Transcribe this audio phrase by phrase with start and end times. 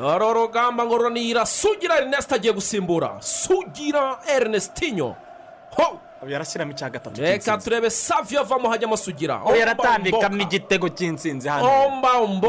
[0.00, 3.16] dore urugamba ngo ruranira sugira erineste agiye gusimbura.
[3.20, 5.14] Sugira erinestinyo
[5.76, 6.00] ho!
[6.28, 9.40] Yarashyiramo icya gatatu reka turebe saviyo avamo hajyamo sugira.
[9.44, 11.68] We yaratambikamo igitego cy'insinzi hano.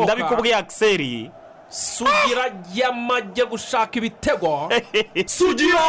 [0.03, 1.31] Ndabikubwiye akiseri
[1.69, 4.69] sugira yamajye gushaka ibitego.
[5.25, 5.83] Sugira!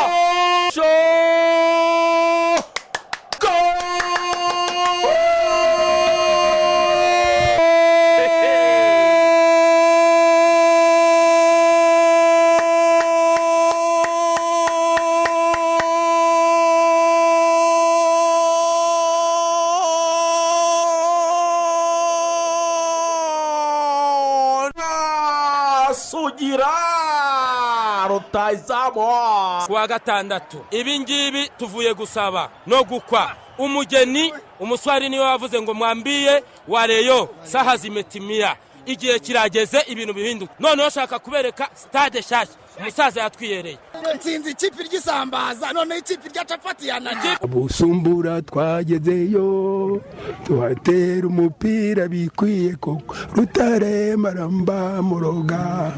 [28.57, 33.33] Rutayizamu kuwa gatandatu ibi ngibi tuvuye gusaba no gukwa.
[33.59, 38.57] Umugeni umuswari ni we wavuze ngo mwambiye wareyo saha zimetimiya
[38.87, 40.53] igihe kirageze ibintu bihinduka.
[40.61, 42.55] Noneho shaka kubereka sitade nshyashya.
[42.79, 43.79] Umusaza yatwiyereye.
[44.17, 50.01] Nsinzi ikipe ry'isambaza noneho ikipe rya capati yananiye busumbura twagezeyo
[50.45, 53.15] tuhatera umupira bikwiye koko.
[53.37, 55.93] Rutare maramba muroga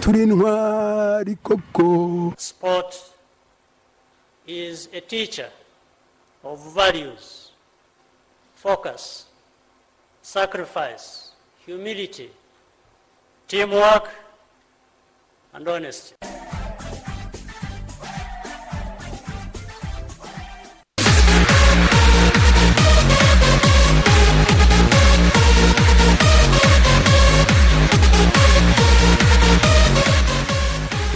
[0.00, 2.32] turi intwari koko.
[2.36, 2.94] Sport
[4.46, 5.48] is a teacher
[6.44, 7.50] of values,
[8.54, 9.24] focus,
[10.22, 11.23] sacrifice,
[11.66, 12.30] humility,
[13.48, 14.10] teamwork,
[15.54, 16.14] and honesty.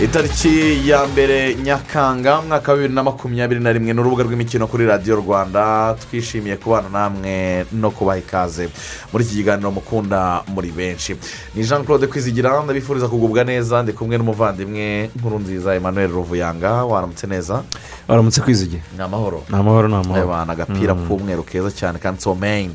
[0.08, 4.86] Itariki ya mbere nyakanga umwaka wa bibiri na makumyabiri na rimwe ni urubuga rw'imikino kuri
[4.86, 8.68] radiyo rwanda twishimiye kubana namwe no kubaha ikaze.
[9.12, 11.16] Muri iki kiganiro mukunda muri benshi.
[11.54, 16.84] Ni jean claude kwizigira ndabifuriza kugubwa neza ndi kumwe n'umuvandimwe nkuru nziza emmanuel ruvuyanga.
[16.88, 17.62] Waramutse neza?
[18.08, 18.82] Waramutse kwizigira?
[18.96, 19.44] Ni amahoro.
[19.48, 20.44] Ni amahoro ni amahoro.
[20.44, 22.74] Ni agapira k'umweru keza cyane kanditseho meyini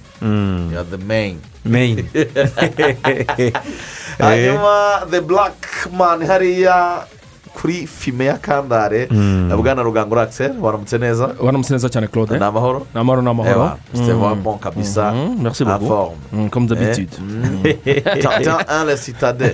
[1.65, 2.05] meyini
[4.19, 5.55] hanyuma the black
[5.91, 7.05] man hariya
[7.53, 9.07] kuri fime ya kandare.
[9.63, 12.37] Bwana rugango akiseri waramutse neza waramutse neza cyane claude.
[12.37, 15.11] Ni amahoro ni amahoro ni amahoro Ewa, c'était vraiment bon kabisa.
[15.11, 16.13] Mhm, merci beaucoup.
[16.31, 17.09] Mm, comme d'habitude.
[18.21, 19.49] Tintin un le citadin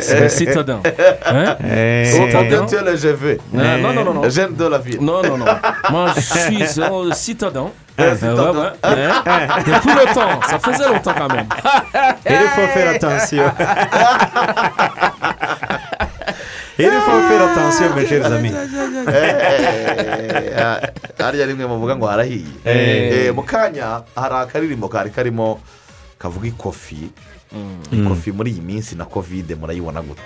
[0.00, 0.80] c'est citadin
[1.26, 1.56] Hein?
[2.04, 5.00] Citadin tu es le GV Euh, non non non non jeune de la ville.
[5.00, 5.46] Non non non.
[5.90, 7.66] Moi je suis un citadin.
[8.00, 8.42] Euh, citadin.
[8.52, 8.90] ouais, ouais,
[9.26, 9.64] ouais.
[9.66, 11.46] Depuis longtemps, ça faisait longtemps quand même.
[12.24, 13.42] attention il faut faire attention.
[17.96, 18.54] Mes chers amis
[19.08, 20.78] Eh,
[21.18, 25.60] hariya rimwe muvuga ngo harahiye Eh, mu kanya hari akaririmbo kari karimo
[26.18, 27.10] kavuga ikofi
[27.92, 30.22] ikofi muri iyi minsi na kovide murayibona gute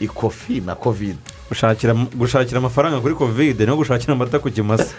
[0.00, 1.18] ikofi na kovide
[1.48, 4.90] gushakira gushakira amafaranga kuri kovide no gushakira amata ku kimasa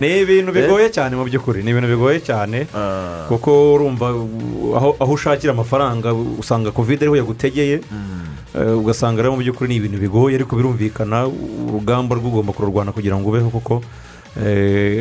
[0.00, 4.08] ni ibintu bigoye cyane mu by'ukuri ni ibintu bigoye cyane Ah, kuko urumva
[5.00, 7.80] aho ushakira amafaranga usanga kovide ariho yagutegeye
[8.52, 13.16] Eh, ugasanga rero mu by'ukuri ni ibintu bigoye ariko birumvikana urugamba rwo ugomba kururwana kugira
[13.16, 14.21] ngo ubeho kuko eh,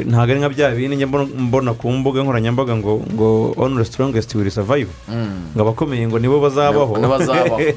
[0.06, 4.50] ntabwo ari nka bya bindi njya mbona- ku mbuga nkoranyambaga ngo ngo only strongest will
[4.52, 4.90] survive.
[5.08, 5.56] Mm.
[5.56, 6.94] ngo abakomeye ngo nibo bazabaho.
[7.62, 7.76] Eh.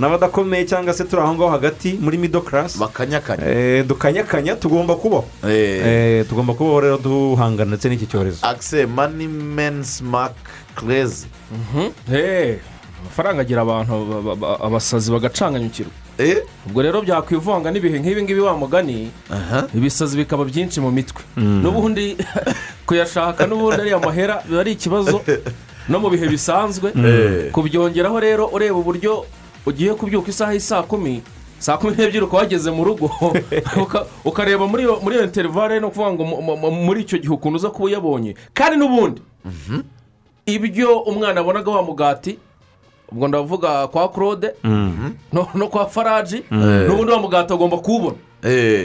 [0.00, 2.78] n'abadakomeye cyangwa se turi aho ngaho hagati muri middle class.
[2.78, 3.44] Bakanyakanya.
[3.44, 5.24] Eh, dukanyakanya tugomba kubaho.
[5.44, 8.40] Eh, Eh, tugomba kubaho rero duhangana ndetse n'iki cyorezo.
[8.46, 10.32] Akise mani men's mark
[10.76, 11.26] kerezi
[12.08, 12.58] Hey,
[13.04, 15.92] amafaranga agira abantu ba- ba- ba- abasazi bagacanganyukirwa.
[16.66, 19.10] Ubwo rero byakwivanga n'ibihe nk'ibi ngibi wa mugani
[19.74, 21.22] ibisazi bikaba byinshi mu mitwe.
[21.36, 22.16] N'ubundi
[22.86, 25.20] kuyashaka n'ubundi ariya mahera biba ari ikibazo
[25.88, 26.92] no mu bihe bisanzwe.
[26.96, 27.50] Eh.
[27.52, 29.26] kubyongeraho rero ureba uburyo
[29.66, 31.22] ugiye kubyuka isaha y'i kumi
[31.58, 33.10] saa kumi n'ebyiri ukaba wageze mu rugo
[33.84, 37.56] uka- ukareba muri iyo interivare no kuvuga ngo mu- mu- mu- muri icyo gihe ukuntu
[37.58, 38.34] uza kuba uyabonye.
[38.54, 39.22] Kandi n'ubundi
[40.46, 42.38] ibyo umwana abonaga wa mugati
[43.12, 44.50] ubwo ndavuga kwa claude
[45.32, 48.16] no no kwa faraji n'ubundi wa mugati agomba kuwubona.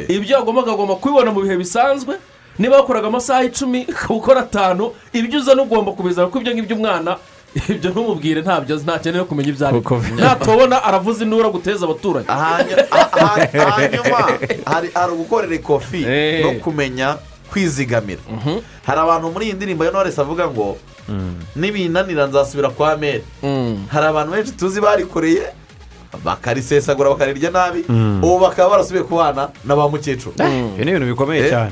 [0.08, 2.16] Ibyo yagombaga agomba kubibona mu bihe bisanzwe
[2.60, 7.18] niba yakoraga amasaha icumi ukora atanu ibyo uza n'ugomba kubizana kuko ibyo ngibyo umwana
[7.70, 9.82] ibyo ntumubwire ntabyo azi ntakeneye kumenya ibyo ari.
[10.16, 16.44] Natubona aravuza induru aguteza abaturanyi Hanya- ha- ha- hanyuma hari hari ugukorera ikofi Eh.
[16.46, 17.16] no kumenya
[17.52, 18.22] kwizigamira.
[18.86, 20.78] Hari abantu muri iyi ndirimbo ya noresi avuga ngo
[21.56, 23.24] nibinanira nzasubira kwa mere
[23.92, 25.42] hari abantu benshi tuzi barikoreye
[26.24, 27.86] bakarisesagura bakarirya nabi
[28.22, 30.34] ubu bakaba barasubiye kubana na ba mukecuru.
[30.38, 31.50] Ibyo ni ibintu bikomeye Eh.
[31.50, 31.72] cyane.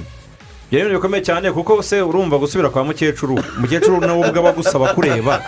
[0.72, 4.50] Ibyo ni ibintu bikomeye cyane kuko se urumva gusubira kwa mukecuru mukecuru nawe ubwo aba
[4.50, 5.42] agusaba kureba.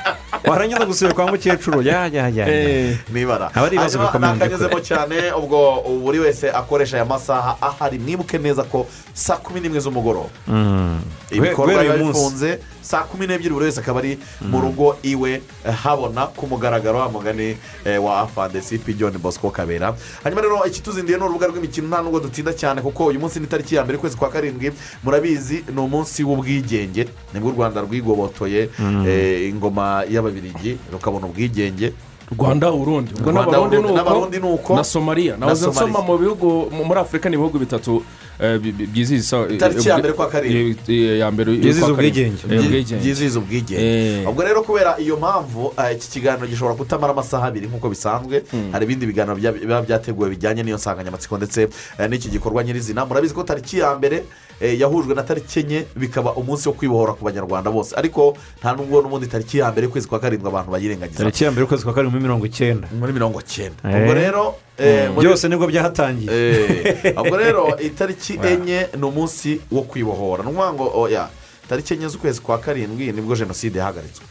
[0.48, 1.82] Warangiza gusubira kwa mukecuru?
[1.82, 2.96] Ya ya ya ya.
[3.14, 3.52] nibara.
[3.54, 4.34] Aba ari ibibazo bikomeye.
[4.34, 8.00] mu nakanyuzemo cyane ubwo buri wese akoresha aya masaha ahari.
[8.00, 10.30] Mwibuke neza ko saa kumi n'imwe z'umugoroba.
[10.48, 11.00] Mm.
[11.32, 12.60] ibikorwa biba bifunze
[12.90, 17.10] saa kumi n'ebyiri buri wese akaba ari mu rugo iwe eh, habona ku mugaragaro wa
[17.10, 19.94] mugani eh, wa afande sipi john bosco kabera.
[20.24, 23.76] Hanyuma rero ikituzindiye ni urubuga rw'imikino nta nubwo dutinda cyane kuko uyu munsi ni tariki
[23.76, 24.72] ya mbere ukwezi kwa karindwi.
[25.04, 27.08] Murabizi ni umunsi w'ubwigenge.
[27.34, 28.70] Nibwo u rwanda rwigobotoye
[29.08, 31.94] eh, ingoma y'ababirigi rukabona ubwigenge.
[32.38, 33.12] Rwanda urundi.
[33.14, 36.86] Ubwo Rwanda, n'abarundi ni Urundi, n'Abarundi ni uko na somaliya nahoze nsoma mu bihugu mu-
[36.86, 38.04] muri afurika ni ibihugu bitatu
[38.40, 40.78] eh, byizihiza eh, Tariki ya mbere kwa karindwi.
[40.88, 42.22] eh, eh, ya mbere Byizihiza kwa karindwi.
[42.22, 42.42] ubwigenge.
[42.56, 42.96] Eh, Byi- ubwigenge.
[43.04, 43.76] Byizihiza ubwigenge.
[44.22, 44.30] Eh.
[44.30, 48.86] ubwo rero kubera iyo mpamvu eh, iki kiganiro gishobora kutamara amasaha abiri nk'uko bisanzwe hari
[48.86, 51.68] ibindi biganiro bya- biba byateguwe bijyanye n'iyo nsanganyamatsiko ndetse
[52.00, 53.06] eh, n'iki gikorwa nyirizina.
[53.06, 54.24] Murabizi ko tariki ya mbere eh,
[54.62, 57.96] yahujwe na tariki enye bikaba umunsi wo kwibohora ku banyarwanda bose.
[57.96, 61.18] Ariko nta nubwo n'ubundi tariki ya mbere y'ukwezi kwa karindwi abantu bayirengagiza.
[61.24, 62.88] Tariki ya mbere y'ukwezi kwa karindwi muri mirongo icyenda.
[63.00, 63.96] Muri mirongo cyenda Eh.
[64.02, 66.30] ubwo rero eh, muri- byose ni bwo byahatangiye.
[66.32, 70.44] Eh, ubwo rero itariki enye ni umunsi wo kwibohora.
[70.44, 71.30] Ni ukuvuga ngo oya
[71.70, 74.26] tariki enye z'ukwezi kwa karindwi ni bwo jenoside yahagaritswe.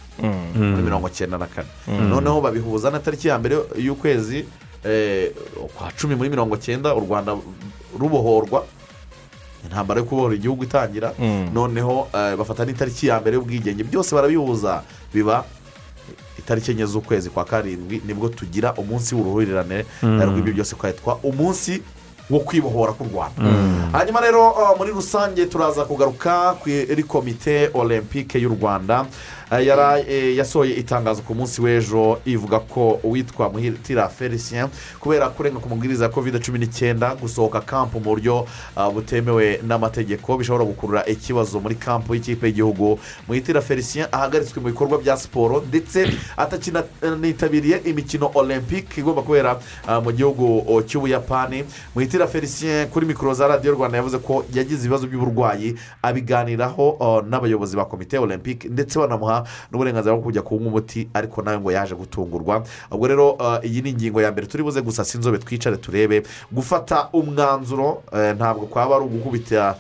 [0.55, 1.69] Muri mirongo cyenda na kane.
[1.89, 4.45] Noneho babihuza na tariki ya mbere y'ukwezi
[4.85, 5.31] eh,
[5.77, 7.37] kwa cumi muri mirongo cyenda u rwanda
[7.99, 8.65] rubohorwa.
[9.69, 11.12] Intambara yo kubohora igihugu itangira
[11.55, 13.85] noneho eh, bafata n'itariki ya mbere y'ubwigenge.
[13.85, 14.82] Byose barabihuza
[15.15, 15.44] biba
[16.38, 19.85] itariki enye z'ukwezi kwa karindwi ni bwo tugira umunsi w'uruhurirane.
[20.03, 21.82] Rw'ibyo byose kwitwa umunsi
[22.31, 23.43] wo kwibohora k'u rwanda.
[23.93, 29.07] Hanyuma rero uh, muri rusange turaza kugaruka kuri komite olympique y'u rwanda.
[29.51, 34.69] Uh, yara- eh, yasohoye itangazo ku munsi w'ejo ivuga ko uwitwa muhitira felicien
[35.01, 38.45] kubera kurenga ku mabwiriza ya kovide cumi n'icyenda gusohoka kampu mu buryo
[38.77, 42.99] uh, butemewe n'amategeko bishobora gukurura ikibazo muri kampu y'ikipe y'igihugu.
[43.29, 46.05] Muhitira felicien ahagaritswe mu bikorwa bya siporo ndetse
[46.37, 49.57] atakinitabiriye imikino olympique igomba kubera
[50.05, 51.65] mu gihugu cy'ubuyapani.
[51.95, 57.76] Muhitira felicien kuri mikoro za radiyo rwanda yavuze ko yagize ibibazo by'uburwayi abiganiraho uh, n'abayobozi
[57.76, 62.62] ba komite olympique ndetse banamuha n'uburenganzira bwo kujya kunywa umuti ariko nawe ngo yaje gutungurwa.
[62.91, 66.23] Ubwo rero uh, iyi ni ingingo ya mbere turi buze gusa sinzobe twicare turebe.
[66.53, 69.76] Gufata umwanzuro eh, ntabwo kwaba ari ugukubita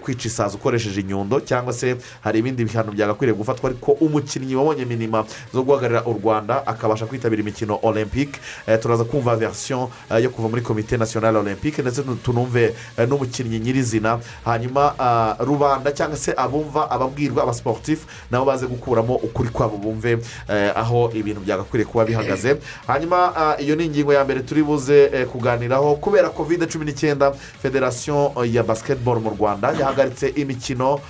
[0.00, 5.24] kwica isazi ukoresheje inyundo cyangwa se hari ibindi bihano byagakwiriye gufatwa ariko umukinnyi wabonye minima
[5.54, 8.40] zo guhagararira u rwanda akabasha kwitabira imikino olympique.
[8.82, 9.90] Turaza kumva verisiyo
[10.22, 11.57] yo kuva muri komite nasiyonari olympique.
[11.62, 14.18] Ndetse tu- tunumve eh, n'umukinnyi nyirizina.
[14.44, 20.18] Hanyuma ah, rubanda cyangwa se abumva ababwirwa abasiporutifu nabo baze gukuramo ukuri kwabo bumve
[20.48, 22.56] eh, aho ibintu byagakwiriye kuba bihagaze.
[22.86, 25.94] Hanyuma iyo ni ingingo ya mbere turi buze eh, kuganiraho.
[25.96, 27.32] Kubera kovide cumi n'icyenda
[27.62, 31.00] federasiyo eh, ya basiketiboro mu rwanda yahagaritse imikino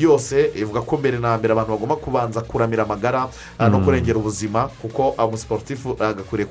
[0.00, 0.50] yose.
[0.56, 5.96] Ivuga ko mbere na mbere abantu bagomba kubanza kuramira amagara no kurengera ubuzima kuko umusiporutifu
[6.00, 6.48] agakwiriye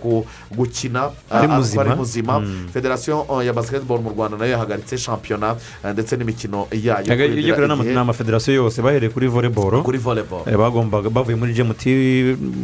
[0.52, 1.96] gukina Ari muzima.
[1.96, 2.42] muzima.
[2.74, 5.56] Federasiyo eh, ya basiketiboro mu rwanda na yo yahagaritse shampiyona
[5.94, 7.10] ndetse n'imikino yayo
[7.40, 7.56] igihe
[7.96, 11.84] n'amafederasiyo yose bahereye kuri voleboro kuri voleboro bagombaga bavuye muri gmt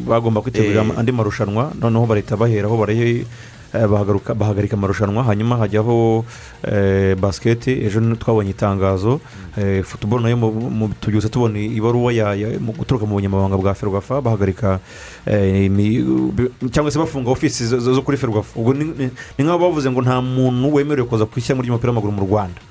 [0.06, 1.00] bagomba kwitabira Eh.
[1.00, 3.26] andi marushanwa noneho bahita baheraho baraye
[3.74, 6.26] bahagarika amarushanwa hanyuma hajyaho
[6.64, 9.20] eh, basiketi ejo twabonye itangazo.
[9.58, 10.38] Eh, futuboro na yo
[11.02, 12.14] tubyutse tubona ibaruwa
[12.78, 14.80] guturuka mu bunyamabanga bwa ferwafa bahagarika
[15.26, 15.70] eh,
[16.72, 18.60] cyangwa se bafunga ofisi zo- kuri ferwafa.
[18.60, 19.10] Ubwo ni
[19.40, 22.62] nk'aho bavuze ngo nta muntu wemerewe kuza ku ishyamba ry'umupira w'amaguru mu rwanda.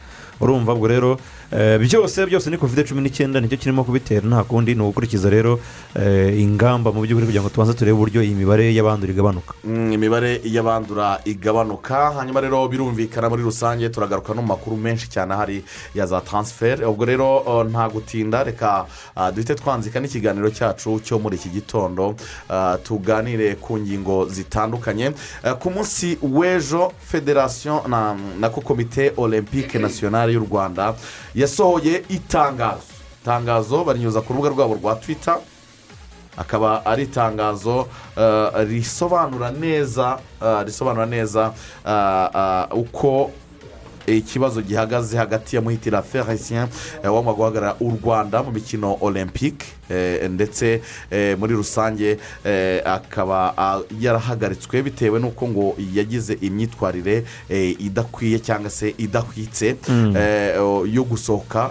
[0.41, 1.19] Urumva ubwo rero
[1.53, 4.27] eh, byose byose ni kovide cumi n'icyenda ni cyo kirimo kubitera.
[4.27, 5.61] Nta kundi ni ugukurikiza rero
[5.95, 9.55] eh, ingamba mu by'ukuri kugira ngo tubanze turebe uburyo iyi mibare y'abandura igabanuka.
[9.65, 12.13] Mm, imibare y'abandura igabanuka.
[12.17, 15.65] Hanyuma rero birumvikana muri rusange turagaruka no mu makuru menshi cyane ahari
[15.95, 21.37] ya za taransiferi ubwo rero nta gutinda reka uh, duhite twanzika n'ikiganiro cyacu cyo muri
[21.37, 22.15] iki gitondo.
[22.83, 25.13] Tuganire ku ngingo zitandukanye.
[25.61, 29.79] Ku munsi w'ejo federasiyo na, na ko komite olympique
[30.29, 30.95] nasiyonari y'u rwanda
[31.35, 32.93] yasohoye itangazo.
[33.23, 35.39] Itangazo barinyuza ku rubuga rwabo rwa twita
[36.37, 41.53] akaba ari itangazo uh, risobanura neza uh, risobanura neza
[41.85, 43.31] uh, uko
[44.17, 46.67] ikibazo gihagaze hagati ya muhitira felicien
[47.03, 53.55] eh, wagomba guhagarara u rwanda mu mikino olympique eh, ndetse eh, muri rusange eh, akaba
[53.57, 59.77] ah, yarahagaritswe bitewe n'uko ngo yagize imyitwarire eh, idakwiye cyangwa se idahwitse
[60.17, 61.71] eh, o- yo gusohoka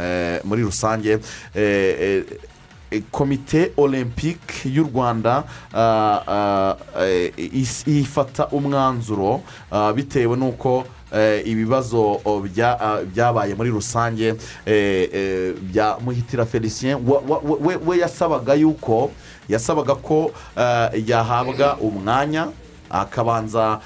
[0.00, 1.20] eh, muri rusange eh,
[1.54, 2.24] eh,
[2.90, 5.44] eh, komite olympique y'u rwanda
[6.98, 7.32] eh,
[7.86, 9.40] ifata umwanzuro
[9.94, 10.84] bitewe n'uko eh,
[11.44, 14.34] ibibazo bya- ah, byabaye muri rusange
[14.66, 19.10] eh, eh, bya muhitira felicien we- yasabaga yuko
[19.48, 22.48] yasabaga ko eh, yahabwa umwanya
[22.92, 23.80] akabanza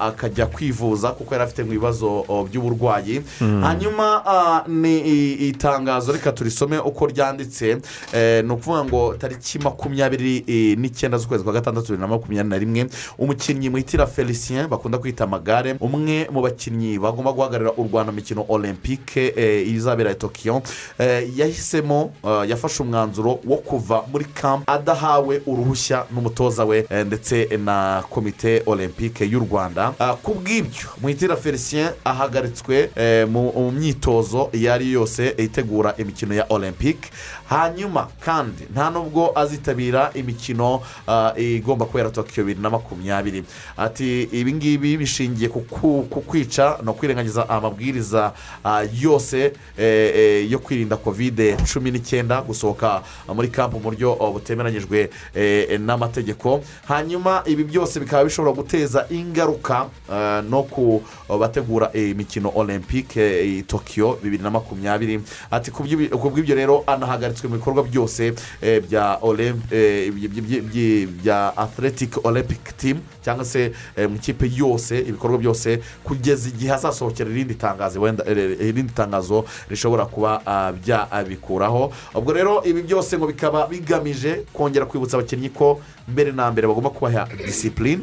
[0.00, 3.22] akajya kwivuza kuko yari afite mu bibazo by'uburwayi.
[3.40, 4.98] Hanyuma ah, ni
[5.48, 7.78] itangazo reka turisome uko ryanditse.
[8.12, 12.58] Eh, ni ukuvuga ngo tariki makumyabiri eh, n'icyenda z'ukwezi kwa gatandatu bibiri na makumyabiri na
[12.58, 12.86] rimwe
[13.18, 18.44] umukinnyi mwitira felicien bakunda kwita amagare umwe mu bakinnyi bagomba guhagararira u rwanda mu mikino
[18.48, 20.62] olympique eh, izabera tokiyo
[21.36, 22.12] yahisemo
[22.48, 28.35] yafashe umwanzuro wo kuva muri kamp adahawe uruhushya n'umutoza we ndetse na komite
[28.66, 29.94] olympique y'u rwanda.
[29.98, 36.34] Ah, ku bw'ibyo muhitira felicien ahagaritswe eh, mu myitozo iyo ari yo yose itegura imikino
[36.34, 37.10] ya olympique.
[37.48, 43.44] Hanyuma kandi nta nubwo azitabira imikino ah, igomba kubera tokiyo bibiri na makumyabiri.
[43.76, 48.32] Ati ibi ngibi bishingiye ku kwica no kwirengagiza amabwiriza
[48.64, 53.02] ah, yose eh, eh, yo kwirinda kovide cumi n'icyenda gusohoka
[53.34, 56.60] muri kampu mu buryo oh, butemeranyijwe eh, n'amategeko.
[56.88, 59.86] Hanyuma ibi byose bikaba bishobora guteza ingaruka
[60.50, 65.20] no ku bategura imikino olympique tokiyo bibiri na makumyabiri.
[65.50, 65.82] Ati ku
[66.30, 66.84] bw'ibyo rero
[67.36, 69.18] anahagaritswe mu bikorwa byose eh, bya
[69.70, 75.38] eh, by- by- by- bya athletic olympic team cyangwa se eh, mu ikipe yose ibikorwa
[75.38, 81.92] byose kugeza igihe hazasohokera irindi tangazo wenda irindi tangazo rishobora kuba ah, byabikuraho.
[82.14, 86.90] Ubwo rero ibi byose ngo bikaba bigamije kongera kwibutsa abakinnyi ko mbere na mbere bagomba
[86.90, 88.02] kubaha disipurine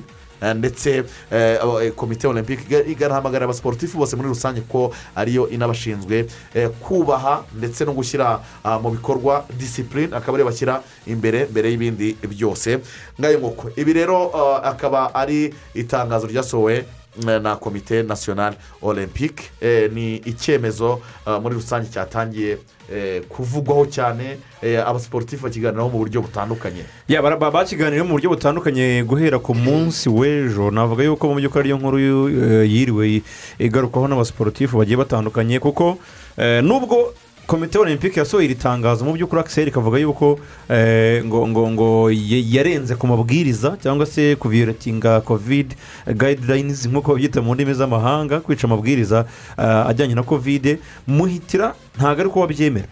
[0.56, 6.70] ndetse eh, eh, komite olympique iga- igahamagarira abasiporutifu bose muri rusange ko ariyo inabashinzwe eh,
[6.84, 12.80] kubaha ndetse no gushyira ah, mu bikorwa disipurine akaba ariyo bashyira imbere mbere y'ibindi byose.
[13.20, 16.86] Ngayo nguko ibi rero ah, akaba ari itangazo ryasohowe eh,
[17.22, 19.51] na komite nasiyonari olympique.
[19.62, 22.58] Eh, ni icyemezo ah, muri rusange cyatangiye
[22.93, 26.84] eh, kuvugwaho cyane eh, abasiporutifu bakiganiraho mu buryo butandukanye.
[27.08, 30.72] Ya, bara- ba- bakiganiriye mu buryo butandukanye guhera ku munsi w'ejo.
[30.72, 31.98] Navuga yuko mu by'ukuri ariyo nkuru
[32.29, 33.22] eh, yiriwe
[33.60, 35.98] igarukwaho n'abasiporutifu bagiye batandukanye kuko
[36.38, 37.13] eh, nubwo
[37.48, 42.10] komite olympique yasohoye iri tangazo mu by'ukuri akiseri ikavuga yuko eh, ngo ngo ngo
[42.56, 45.76] yarenze ku mabwiriza cyangwa se kuviyoretinga kovide
[46.08, 49.26] gayidinayinizi nk'uko babyita mu ndimi z'amahanga kwica amabwiriza
[49.60, 52.88] eh, ajyanye na kovide muhitira ntabwo ari ko wabyemera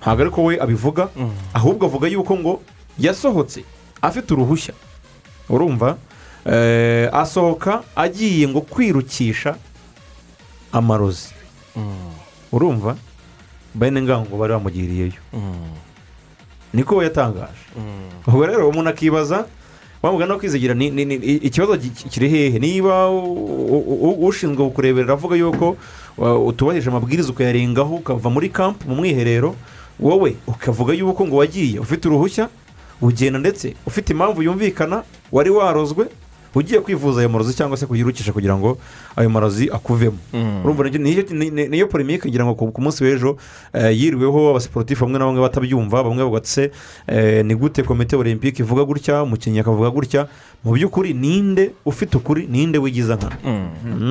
[0.00, 1.08] ntabwo ari ko we abivuga
[1.54, 2.60] ahubwo avuga yuko ngo
[2.98, 3.64] yasohotse
[4.02, 4.74] afite uruhushya.
[5.48, 5.96] Urumva?
[6.46, 9.56] Eh, asohoka agiye ngo kwirukisha
[10.72, 11.28] amarozi.
[12.52, 12.96] Urumva?
[13.78, 15.12] Bene ngango bari bamugiriyeyo
[16.74, 17.62] niko we yatangaje
[18.26, 19.46] ubwo rero umuntu akibaza
[20.02, 21.14] wavuga no kwizigira ni- ni- ni-
[21.48, 23.10] ikibazo ki- kiri hehe niba
[24.28, 25.76] ushinzwe kukureberera avuga yuko
[26.46, 29.54] utubahirije amabwiriza ukayarengaho ukava muri kampu mu mwiherero
[30.00, 32.48] wowe ukavuga yuko ngo wagiye ufite uruhushya
[33.02, 36.06] ugenda ndetse ufite impamvu yumvikana wari warozwe
[36.54, 38.78] ugiye kwivuza ayo marozi cyangwa se kuyirukisha kugira ngo
[39.16, 40.18] ayo marozi akuvemo.
[40.64, 40.82] Urumva
[41.30, 43.36] ni- ni- niyo polemike ngira ngo ku munsi w'ejo
[43.72, 46.70] eh, yiriweho abasiporutifu bamwe na bamwe batabyumva bamwe bavuga ati se
[47.06, 50.28] eh, ni gute komite olympique ivuga gutya umukinnyi akavuga gutya?
[50.64, 53.36] Mu by'ukuri ninde ufite ukuri ninde wigiza nkana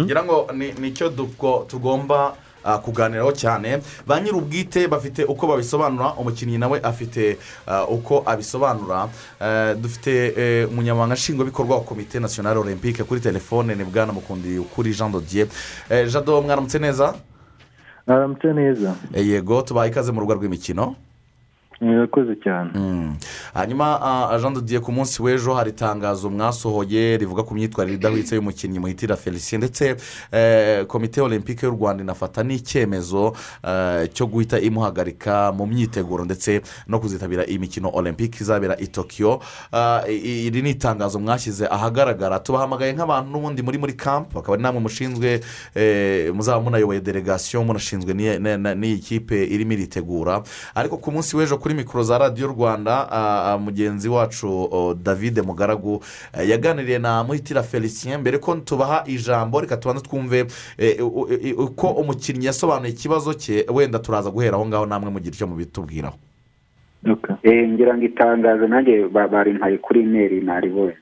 [0.05, 1.09] ngira ngo ni ni cyo
[1.67, 2.33] tugomba
[2.83, 3.79] kuganiraho cyane.
[4.07, 9.07] Ba nyir'ubwite bafite uko babisobanura umukinnyi nawe afite ah, uko abisobanura.
[9.41, 15.11] Eh, dufite umunyamabanga nshingwabikorwa wa komite nasiyonari olympique kuri telefone ni bwana mukundi kuri jean
[15.11, 15.47] dodier.
[16.11, 17.13] Jado mwaramutse neza?
[18.07, 18.93] Mwaramutse neza.
[19.13, 20.95] Eh, yego tubaha ikaze mu rubuga rw'imikino.
[21.81, 22.69] Murakoze cyane.
[23.53, 28.79] Hanyuma ah, jean dodier ku munsi w'ejo hari itangazo mwasohoye rivuga ku myitwarire idahwitse y'umukinnyi
[28.79, 29.61] muhitira felicien.
[29.61, 29.95] Ndetse
[30.31, 36.99] eh, komite olympique y'u rwanda inafata n'icyemezo eh, cyo guhita imuhagarika mu myiteguro ndetse no
[36.99, 39.39] kuzitabira iyi mikino olympique izabera i tokiyo
[39.71, 42.39] Ah, iri ni itangazo mwashyize ahagaragara.
[42.39, 45.41] Tubahamagaye nk'abantu n'ubundi muri muri kampu bakaba ari namwe mushinzwe
[45.75, 50.43] eh, muzaba munayoboye delegasiyo munashinzwe n'iyi- na- na- n'iyi kipe irimo iritegura.
[50.75, 53.07] Ariko ku munsi w'ejo kuri mikoro za radiyo rwanda
[53.59, 56.03] mugenzi wacu oh, david mugaragu
[56.39, 60.45] eh, yaganiriye na muhitira felicien mbere ko tubaha ijambo reka tubanze twumve
[60.99, 65.47] u- u- uko umukinnyi yasobanuye ikibazo cye wenda turaza guhera aho ngaho namwe mugira icyo
[65.47, 66.15] mubitubwiraho
[67.43, 70.97] Eh, ngira ngo itangazo nanjye ba- barimpaye kuri imeri naribonye.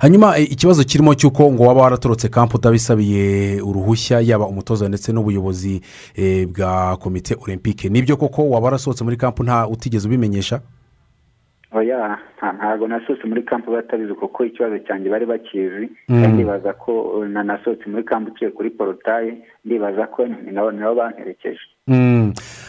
[0.00, 5.80] Hanyuma eh, ikibazo kirimo cy'uko ngo waba waratorotse kampu utabisabiye uruhushya yaba umutoza ndetse n'ubuyobozi
[6.14, 7.88] eh, bwa komite olympique.
[7.90, 10.60] Nibyo koko waba warasohotse muri kampu nta utigeze ubimenyesha?
[11.72, 15.88] Oya nta- ntabwo nasohotse muri kampu batabizi kuko ikibazo cyanjye bari bakizi.
[16.08, 16.22] Mm.
[16.22, 21.58] kandi ndibaza ko uh, na nasohotse muri kampu uciye kuri porotaye ndibaza ko nabo banterekeje.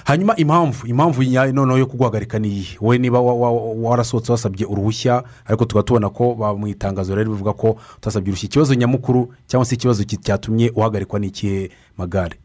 [0.06, 4.66] Hanyuma impamvu impamvu nyayo noneho yo kuguhagarika ni iyi wowe niba wa- wa- warasohotse wasabye
[4.66, 8.48] uruhushya ariko tukaba tubona ko mu itangazo rero bivuga ko utasabye uruhushya.
[8.48, 12.36] Ikibazo nyamukuru cyangwa se ikibazo ki- cyatumye uhagarikwa n'ikihe magare?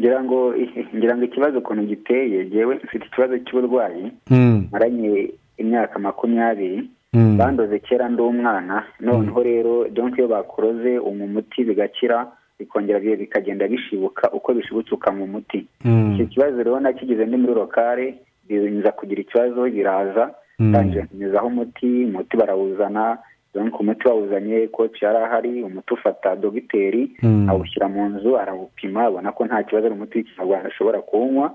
[0.00, 0.54] Ngira ngo
[0.96, 4.12] ngira ngo ikibazo ukuntu giteye yewe mfite ikibazo cy'uburwayi.
[4.30, 4.68] Mm.
[4.72, 6.90] maranye imyaka makumyabiri.
[7.12, 7.36] Mm.
[7.38, 8.84] bandoze kera ndi umwana.
[9.00, 12.26] Noneho rero donke iyo bakuroze umuti bigakira.
[12.60, 16.12] Bikongera bi- bikagenda bishibuka uko bishibutse ukanywa umuti Mm.
[16.14, 18.14] icyo kibazo rero nakigize ndi muri lokale
[18.48, 20.34] biza kugira ikibazo biraza.
[20.58, 20.68] Mm.
[20.68, 23.18] ndangije ntumizaho umuti umuti barawuzana.
[23.54, 27.48] Donke umuti bawuzanye koci yari ahari umuti ufata dogiteri Mm.
[27.50, 31.54] awushyira mu nzu arawupima abona ko nta kibazo ari umuti w'ikinyarwanda ashobora kuwunywa.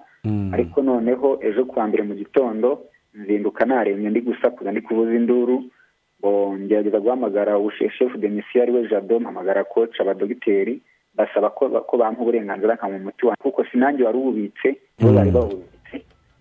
[0.53, 2.81] Ariko noneho ejo kuwa mbere mu gitondo
[3.15, 5.63] nzinduka naremye ndi gusakuza ndi kuvuza induru.
[6.59, 10.81] Ngerageza guhamagara ubushefu de misiyo ari we jado mpamagara koci abadogiteri
[11.17, 13.41] basaba ko bampa uburenganzira nka mu muti wanjye.
[13.41, 14.67] Kuko sinange wari uwubitse
[14.99, 15.95] bo bari bawubitse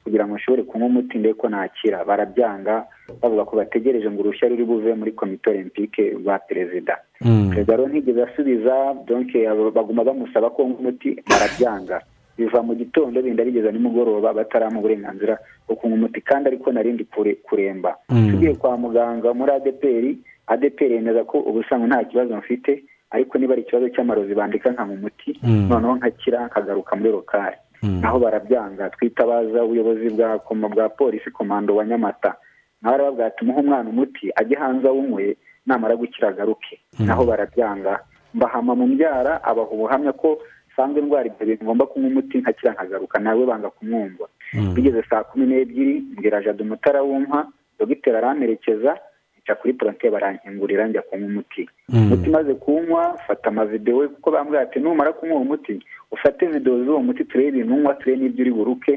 [0.04, 2.04] kugira ngo nshobore kunywa umuti ndebe ko nakira.
[2.04, 2.84] Barabyanga
[3.22, 6.98] bavuga ko bategereje ngo uruhushya ruri buve muri komite olympique rwa perezida.
[7.20, 7.50] Mm.
[7.50, 9.38] perezida rero ntigeze asubiza donke
[9.74, 12.00] baguma bamusaba ko nywa umuti barabyanga.
[12.36, 15.38] Biva mu gitondo binda bigeza nimugoroba bataramuha uburenganzira
[15.68, 17.96] bwo kunywa umuti kandi ariko narindi kure kuremba.
[18.10, 18.30] Mm.
[18.30, 23.62] tugiye kwa muganga muri adeperi adeperi yemeza ko ubusanzwe nta kibazo mfite ariko niba ari
[23.62, 25.68] ikibazo cy'amarozi bandika nkanywa umuti Mm.
[25.68, 28.00] noneho nkakira nkagaruka muri lokale Mm.
[28.00, 32.34] naho barabyanga twitabaza ubuyobozi bwa koma bwa polisi komando wa nyamata
[32.82, 38.00] nawe arababwira ati muhe umwana umuti ajye hanze awunyweye namara gukira agaruke naho barabyanga
[38.34, 40.38] mbahama mu mbyara abaha ubuhamya ko
[40.72, 44.74] nsanzwe ndwara ibyo bintu ngomba kunywa umuti nkakira nkagaruka nawe banga kumwumva Mm.
[44.74, 47.46] bigeze saa kumi n'ebyiri mbwira jado umutara wumpa
[47.78, 48.98] dogiteri aramperekeza
[49.44, 52.02] nca kuri porote barankingurira njya kunywa umuti Mm.
[52.12, 57.02] umuti maze kunywa fata amavidewo kuko bambwira ati numara kunywa uwo muti ufate videwo z'uwo
[57.02, 58.92] muti turebe ibintu unywa turebe n'ibyo uri buruke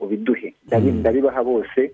[0.00, 1.92] ubiduhe Ndabi- ndabibaha bose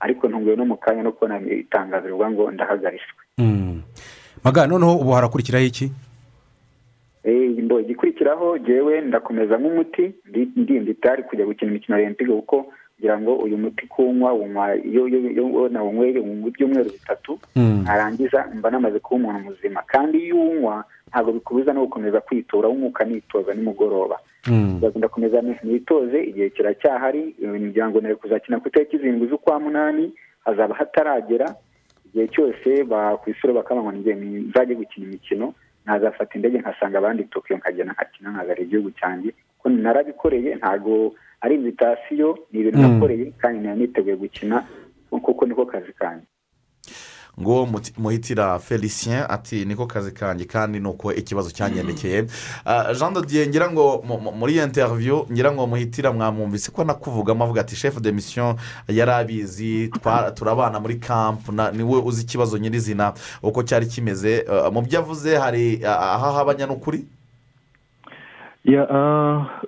[0.00, 3.82] ariko ntunguwe no mu kanya no kubona itangazo rivuga ngo ndahagaritswe Mm.
[4.44, 5.92] magare noneho ubu harakurikiraho iki
[7.24, 13.32] Eh, igikurikiraho jyewe ndakomeza nk'umuti ndi ndi nditari kujya gukina imikino olympique kuko kugira ngo
[13.36, 17.82] uyu muti kunywa unywa iyo nawunyweye unywa ibyumweru bitatu Mm.
[17.88, 22.88] narangiza mba namaze kuba umuntu muzima kandi iyo uwunywa ntabwo bikubuza no gukomeza kwitura unywa
[22.88, 24.80] ukanitoza nimugoroba Mm.
[24.96, 30.12] ndakomeza nitoze igihe kiracyahari imiryango nari kuzakina ku itariki zirindwi z'ukwa munani
[30.44, 31.54] hazaba hataragera
[32.06, 35.54] igihe cyose bakwisura bakabanywa ngiye nzajye gukina imikino
[35.88, 42.38] nazafata indege nkasanga abandi tokiyo nkagenda nkakina nkazara igihugu cyanjye ko narabikoreye ntabwo ari invitasiyo
[42.52, 42.92] ni ibintu Mm.
[42.94, 44.66] nakoreye kandi niteguye gukina
[45.10, 46.26] kuko niko kazi kanjye.
[47.40, 47.66] Ngo
[47.98, 52.26] muhitira felicien ati niko kazi kanjye kandi ni uko ikibazo cyangendekeye
[52.64, 56.84] Ah, jean de ngira ngo mu- mu- muri iyo interiviyu ngira ngo muhitira mwamwumvise ko
[56.84, 58.56] nakuvugamo avuga ati chef de mission
[58.88, 64.44] yari abizi twa- turabana muri kampu na- ni we uzi ikibazo nyirizina uko cyari kimeze.
[64.50, 67.04] Ah, mu byo avuze hari ah, aho ahabanya n'ukuri?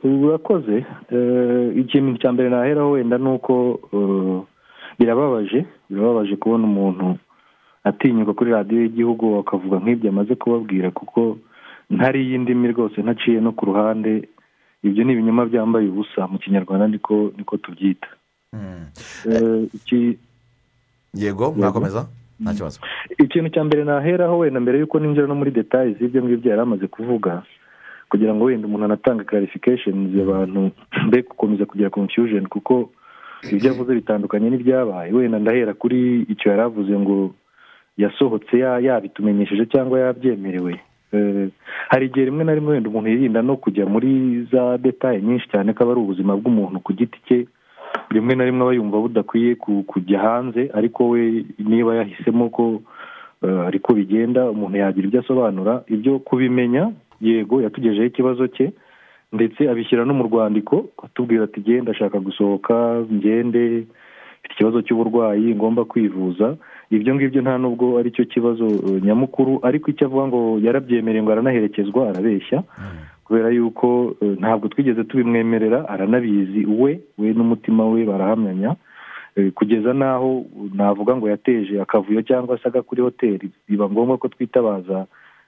[0.04, 0.84] Urakoze.
[1.12, 4.42] Eh, ikintu cya mbere naheraho wenda ni uko eh,
[4.98, 5.64] birababaje.
[5.90, 7.18] Birababaje kubona umuntu
[7.84, 11.38] atinyuka kuri radiyo y'igihugu akavuga nk'ibyo amaze kubabwira kuko
[11.90, 14.28] ntariye indimi rwose ntaciye no ku ruhande.
[14.82, 16.26] Ibyo ni ibinyoma byambaye ubusa.
[16.28, 18.08] Mu kinyarwanda niko niko tubyita.
[19.74, 20.18] Iki-
[21.14, 22.06] yego mwakomeza
[22.40, 22.80] nta kibazo.
[23.18, 26.86] Ikintu cya mbere naheraho wenda mbere y'uko ninjira no muri detayi z'ibyo ngibyo yari amaze
[26.86, 27.42] kuvuga
[28.12, 30.70] kugira ngo wenda umuntu anatanga clarification abantu
[31.08, 32.90] mbe gukomeza kugira confusion kuko
[33.52, 35.12] ibyo avuze bitandukanye n'ibyabaye.
[35.12, 37.32] Wenda ndahera kuri icyo yari avuze ngo
[37.98, 40.80] yasohotse ya- yabitumenyesheje cyangwa yabyemerewe.
[41.12, 41.48] Eh,
[41.88, 45.72] hari igihe rimwe na rimwe wenda umuntu yirinda no kujya muri za detaye nyinshi cyane
[45.72, 47.38] ko aba ari ubuzima bw'umuntu ku giti cye
[48.10, 52.80] rimwe na rimwe aba yumva budakwiye ku- kujya hanze ariko we niba yahisemo ko
[53.44, 55.82] eh, ariko bigenda umuntu yagira ibyo asobanura.
[55.90, 58.72] Ibyo kubimenya yego yatugejeho ikibazo cye
[59.32, 62.74] ndetse abishyira no mu rwandiko atubwira ati genda ashaka gusohoka
[63.12, 63.86] ngende
[64.42, 66.56] mfite ikibazo cy'uburwayi ngomba kwivuza.
[66.90, 71.32] Ibyo ngibyo nta nubwo ari cyo kibazo eh, nyamukuru ariko icyo avuga ngo yarabyemereye ngo
[71.32, 72.62] aranaherekezwa arabeshya
[73.24, 78.76] kubera yuko eh, ntabwo twigeze tubimwemerera aranabizi we we n'umutima we barahamyanya
[79.36, 80.44] Eh, kugeza n'aho
[80.76, 85.06] navuga ngo yateje akavuyo cyangwa se aga kuri hoteli biba ngombwa ko twitabaza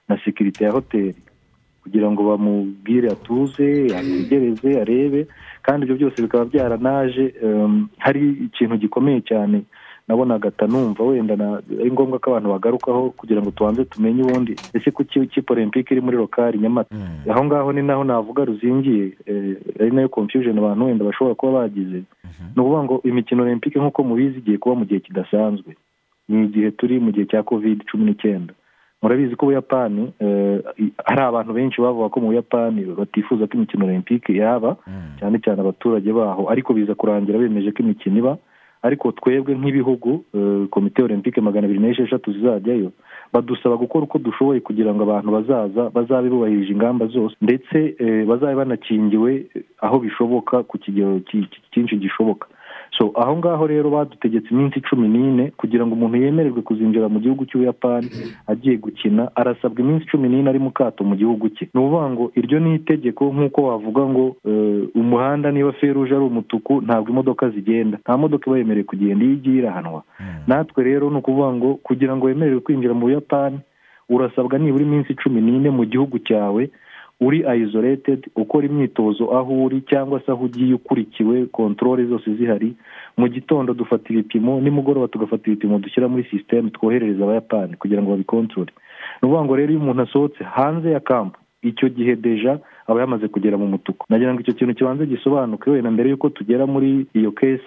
[0.09, 1.13] na sekirite ya hoteli.
[1.85, 5.27] Kugira ngo bamubwire atuze ategereze arebe.
[5.61, 9.61] Kandi ibyo byose bikaba byaranaje em, hari ikintu gikomeye cyane
[10.07, 11.33] nabonaga atanumva wenda
[11.81, 16.01] ari ngombwa ko abantu bagarukaho kugira ngo tubanze tumenye ubundi ese kuki ikipe olympique iri
[16.01, 16.93] muri lokari nyamata?
[17.29, 21.51] Aho ngaho ni naho navuga ruzingiye eh, ari na yo confusion abantu wenda bashobora kuba
[21.65, 22.03] bagize.
[22.55, 25.73] Ni ukuvuga ngo imikino olympique nk'uko mubizi igiye kuba mu gihe kidasanzwe.
[26.29, 28.53] Ni igihe turi mu gihe cya covid cumi n'icyenda.
[29.05, 30.59] Murabizi ko ubuyapani eh,
[31.05, 34.75] hari abantu benshi bavuga ko mu buyapani batifuza ko imikino olympique yaba
[35.21, 36.49] cyane cyane abaturage baho.
[36.49, 38.37] Ariko biza kurangira bemeje ko imikino iba.
[38.85, 42.91] Ariko twebwe nk'ibihugu eh, komite olympique magana abiri n'esheshatu zizajyayo
[43.33, 47.35] badusaba gukora uko dushoboye kugira ngo abantu bazaza bazabe bubahirije ingamba zose.
[47.41, 49.45] Ndetse eh, bazabe banakingiwe
[49.81, 52.47] aho bishoboka ku kigero ki- ki- cyinshi gishoboka.
[52.97, 57.45] So aho ngaho rero badutegetse iminsi cumi n'ine kugira ngo umuntu yemererwe kuzinjira mu gihugu
[57.45, 58.09] cy'ubuyapani
[58.47, 61.67] agiye gukina arasabwa iminsi cumi n'ine ari mu kato mu gihugu cye.
[61.73, 66.81] Ni ukuvuga ngo iryo ni itegeko nk'uko wavuga ngo eh, umuhanda niba feruje ari umutuku
[66.81, 67.97] ntabwo imodoka zigenda.
[68.03, 70.03] Nta modoka iba yemerewe kugenda iyo igiye irahanwa.
[70.47, 73.59] Natwe rero ni ukuvuga ngo kugira ngo wemererwe kwinjira mu buyapani
[74.09, 76.69] urasabwa nibura iminsi cumi n'ine mu gihugu cyawe
[77.21, 82.73] uri ayizoretedi ukora imyitozo aho uri cyangwa se aho ugiye ukurikiwe kontorore zose zihari
[83.17, 88.73] mu gitondo dufata ibipimo nimugoroba tugafata ibipimo dushyira muri sisiteme twoherereza abayapani kugira ngo babikontorore
[89.21, 93.27] ni ukuvuga ngo rero iyo umuntu asohotse hanze ya kampu icyo gihe deja aba yamaze
[93.27, 94.05] kugera mu mutuku.
[94.09, 97.63] Nagira ngo icyo kintu kibanza gisobanuke wenda mbere y'uko tugera muri iyo kesi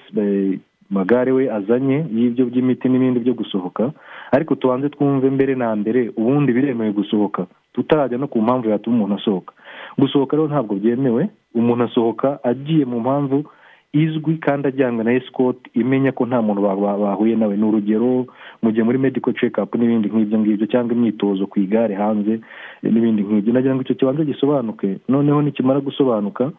[0.90, 3.92] magare we azanye y'ibyo by'imiti n'ibindi byo gusohoka.
[4.32, 7.46] Ariko tubanze twumve mbere na mbere ubundi biremewe gusohoka.
[7.72, 9.52] Tutarajya no ku mpamvu yatuma umuntu asohoka.
[9.98, 11.28] Gusohoka rero ntabwo byemewe.
[11.54, 13.44] Umuntu asohoka agiye mu mpamvu
[13.92, 17.56] izwi kandi ajyanywe na esikoti imenya ko nta muntu ba- ba- bahuye nawe.
[17.56, 18.26] Ni urugero
[18.62, 22.40] mu gihe muri mediko cekapu n'ibindi nk'ibyo ngibyo cyangwa imyitozo ku igare hanze
[22.84, 23.52] n'ibindi nk'ibyo.
[23.52, 26.52] Nagira ngo icyo kibanza gisobanuke noneho nikimara gusobanuka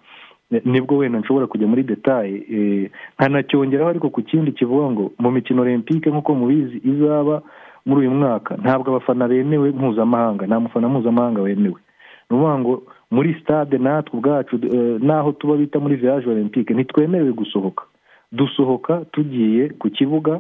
[0.66, 5.32] ni bwo wenda nshobora kujya muri detaye eh, nkanacyongeraho ariko ku kindi kivuga ngo mu
[5.32, 7.42] mikino olympique nk'uko mubizi izaba
[7.86, 11.80] muri uyu mwaka ntabwo abafana bemewe mpuzamahanga nta mufana mpuzamahanga wemewe.
[12.30, 17.32] Ni ukuvuga ngo muri stade natwe ubwacu eh, n'aho tuba bita muri village olympique ntitwemerewe
[17.34, 17.84] gusohoka.
[18.32, 20.40] Dusohoka tugiye ku kibuga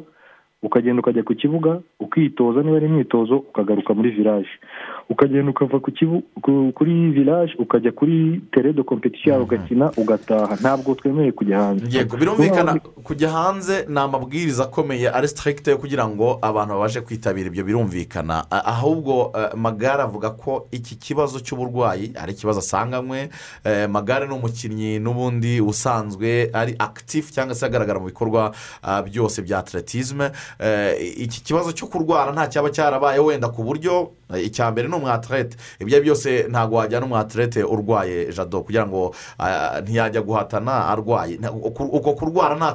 [0.63, 4.49] ukagenda ukajya ku kibuga ukitoza niba ari imyitozo ukagaruka muri village.
[5.09, 10.55] Ukagenda ukava ku kibu ku- kuri village ukajya kuri tere de competition yawe ugakina ugataha.
[10.55, 11.97] Ntabwo twemerewe kujya hanze.
[11.97, 17.63] Yego birumvikana kujya hanze ni amabwiriza akomeye ari sitirigite kugira ngo abantu babashe kwitabira ibyo
[17.63, 18.45] birumvikana.
[18.51, 23.29] Ahubwo eh, magare avuga ko iki kibazo cy'uburwayi ari ikibazo asanganywe.
[23.65, 28.51] Eh, magare ni umukinnyi n'ubundi usanzwe ari akitifu cyangwa se agaragara mu bikorwa
[29.05, 30.31] byose bya atletisme.
[30.59, 34.11] Eh, iki kibazo cyo kurwara nta cyaba cyarabaye wenda ku buryo
[34.43, 40.21] icya mbere ni umwatirete ibyo byose ntabwo wajyana umwatirete urwaye jado kugira ngo ah, ntiyajya
[40.21, 41.39] guhatana arwaye.
[41.97, 42.73] Uko kurwara nta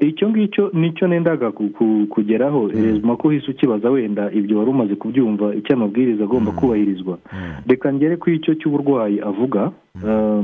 [0.00, 2.68] icyo ngicyo ni cyo nendaga ku- ku- kugeraho.
[2.68, 7.18] Hezima ko uhise ukibaza wenda ibyo wari umaze kubyumva icyo amabwiriza agomba kubahirizwa.
[7.66, 9.72] Reka ngere ku icyo cy'uburwayi avuga.
[10.06, 10.42] Ah,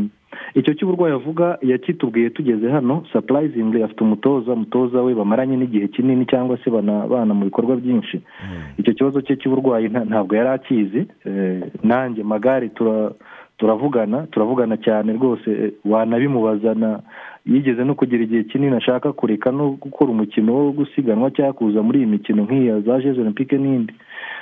[0.55, 6.59] icyo cy'uburwayi avuga yakitubwiye tugeze hano sapurayizingi afite umutoza umutoza we bamaranye n'igihe kinini cyangwa
[6.64, 8.21] se banabana mu bikorwa byinshi.
[8.81, 11.07] Icyo kibazo cye cy'uburwayi nta- ntabwo yari akizi.
[11.29, 13.12] Eh, nanjye magare tura-
[13.59, 16.99] turavugana turavugana cyane rwose eh, wanabimubaza na
[17.47, 21.99] yigeze no kugira igihe kinini ashaka kureka no gukora umukino wo gusiganwa cyangwa kuza muri
[21.99, 23.95] iyi mikino nk'iya za jeze olympique n'indi.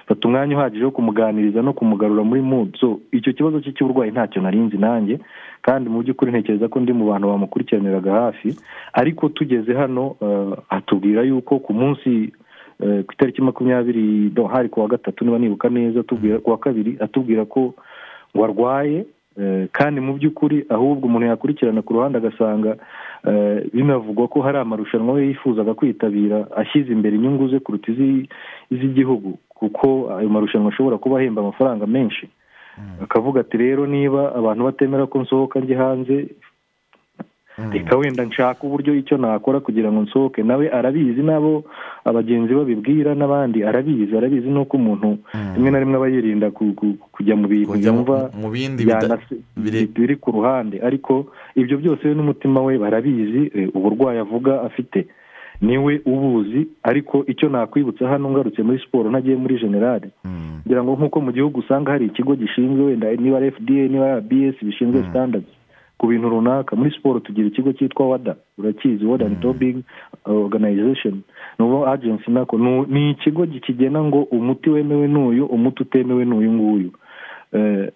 [0.06, 4.78] Fata umwanya uhagije wo kumuganiriza no kumugarura muri mudu icyo kibazo cye cy'uburwayi ntacyo narinzi
[4.78, 5.18] nanjye
[5.62, 8.54] kandi mu by'ukuri ntekereza ko ndi mu bantu bamukurikiraniraga hafi.
[8.92, 12.32] Ariko tugeze hano eh, atubwira yuko ku munsi
[12.82, 17.44] eh, ku itariki makumyabiri hari ku wa gatatu niba nibuka neza ku wa kabiri atubwira
[17.44, 17.74] ko
[18.36, 19.06] ngo arwaye
[19.72, 22.76] kandi mu by'ukuri ahubwo umuntu yakurikirana ku ruhande agasanga
[23.28, 28.28] eh, binavugwa ko hari amarushanwa we yifuzaga kwitabira ashyize imbere inyungu ze kuruta izi-
[28.70, 32.28] iz'igihugu kuko ayo marushanwa ashobora kuba ahemba amafaranga menshi.
[33.02, 36.28] Akavuga ati rero niba abantu batemera ko nsohoka njye hanze
[37.72, 41.64] reka wenda nshaka uburyo icyo nakora kugira ngo nsohoke nawe arabizi n'abo
[42.04, 45.18] abagenzi babibwira n'abandi arabizi arabizi nuko umuntu
[45.54, 48.30] rimwe na rimwe aba yirinda ku- ku- kujya mu bintu yumva
[49.56, 50.80] biri- ku ruhande.
[50.82, 55.06] Ariko ibyo byose we n'umutima we barabizi eh, uburwayi avuga afite.
[55.62, 60.10] Niwe ubuzi ariko icyo nakwibutsa hano ngarutse muri siporo ntagiye muri generale.
[60.62, 65.04] Kugira ngo nk'uko mu gihugu usanga hari ikigo gishinzwe wenda niba fda niba bs bishinzwe
[65.10, 65.46] standards.
[66.02, 66.74] Ku bintu runaka.
[66.76, 69.06] Muri siporo tugira ikigo cyitwa wada urakizi.
[69.06, 69.82] Wada and doping
[70.26, 71.22] organization.
[71.58, 72.58] Ni ubu agency nako.
[72.90, 76.90] Ni ikigo kigena ngo umuti wemewe n'uyu umuti utemewe n'uyu nguyu.
[77.52, 77.92] Eh,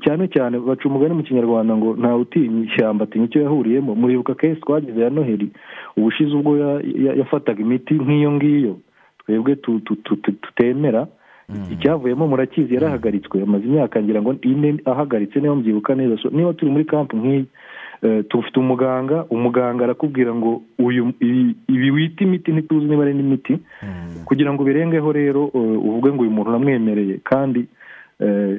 [0.00, 3.94] cyane cyane baca umugani mu kinyarwanda ngo ntawe utinya ishyamba atinya icyo yahuriyemo.
[3.94, 5.50] Muribuka kesi twagize ya noheli
[5.96, 8.76] ubushize ubwo ya- ya- yafataga imiti nk'iyo ngiyo.
[9.26, 11.06] Twebwe tu- tu- tu- tu- tutemera.
[11.72, 13.42] Icyavuyemo murakizi yarahagaritswe.
[13.42, 16.16] Amaze imyaka ngira ngo ine ahagaritse niba mubyibuka neza.
[16.32, 17.44] Niba turi muri kampu nk'iyi
[18.02, 19.24] eh, tufite umuganga.
[19.30, 23.58] Umuganga arakubwira ngo uyu ibi- wita imiti ntituzi niba ari n'imiti.
[24.24, 27.66] Kugira ngo ubirengeho rero eh, uvuge ngo uyu muntu uramwemereye kandi
[28.20, 28.58] eh,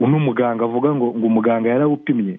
[0.00, 2.38] uno muganga avuga ngo ngo umuganga yarawupimye.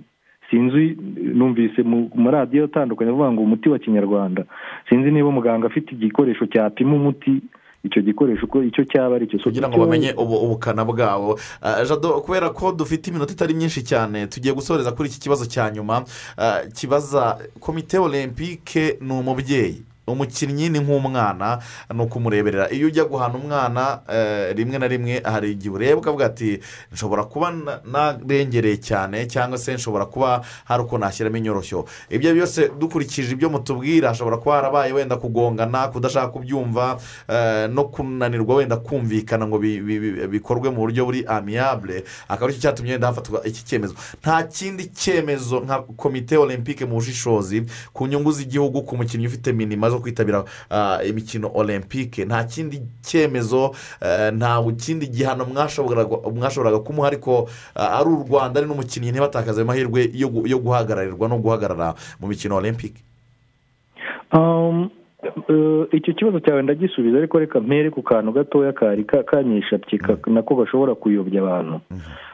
[0.51, 0.97] Sinzi
[1.33, 4.43] numvise mu maradiyo atandukanye avuga ngo umuti wa kinyarwanda.
[4.89, 7.41] Sinzi niba umuganga afite igikoresho cyapima umuti.
[7.83, 12.21] Icyo gikoresho uko icyo cyaba ari cyo kugira ngo bamenye ubu- ubukana bwawo Ah, jado
[12.21, 16.03] kubera ko dufite iminota itari myinshi cyane tugiye gusoreza kuri iki kibazo cya nyuma
[16.37, 19.83] Ah, kibaza komite olympique ni umubyeyi.
[20.07, 21.59] Umukinnyi ni nk'umwana
[21.93, 22.71] ni ukumureberera.
[22.71, 26.59] Iyo ujya guhana umwana eh, rimwe na rimwe hari igihe ureba ukavuga ati
[26.91, 31.85] nshobora kuba na- narengereye cyane cyangwa se nshobora kuba hari uko nashyiramo inyoroshyo.
[32.09, 38.55] Ibyo byose dukurikije ibyo mutubwira hashobora kuba harabaye wenda kugongana kudashaka kubyumva eh, no kunanirwa
[38.55, 42.91] wenda kumvikana ngo bi- bi- bi- bikorwe mu buryo buri amiyabure akaba ari cyo cyatumye
[42.91, 43.93] wenda hafatwa iki cyemezo.
[44.21, 47.63] Nta kindi cyemezo nka komite olympique mu bushishozi
[47.93, 53.71] ku nyungu z'igihugu ku mukinnyi ufite minima zo kwitabira ah, imikino olympique nta kindi cyemezo
[54.01, 60.09] eh, nta kindi gihano mwashoboraga kumuha ariko ah, ari u rwanda ari n'umukinnyi ntibatakaze amahirwe
[60.13, 63.01] yo gu- yo guhagararirwa no guhagarara mu mikino olympique
[64.33, 64.89] Um,
[65.49, 70.17] eh, icyo kibazo cyawe ndagisubiza ariko reka mpere ku kantu gatoya kari ka- kanyishabye ka-
[70.31, 71.81] nako gashobora kuyobya abantu.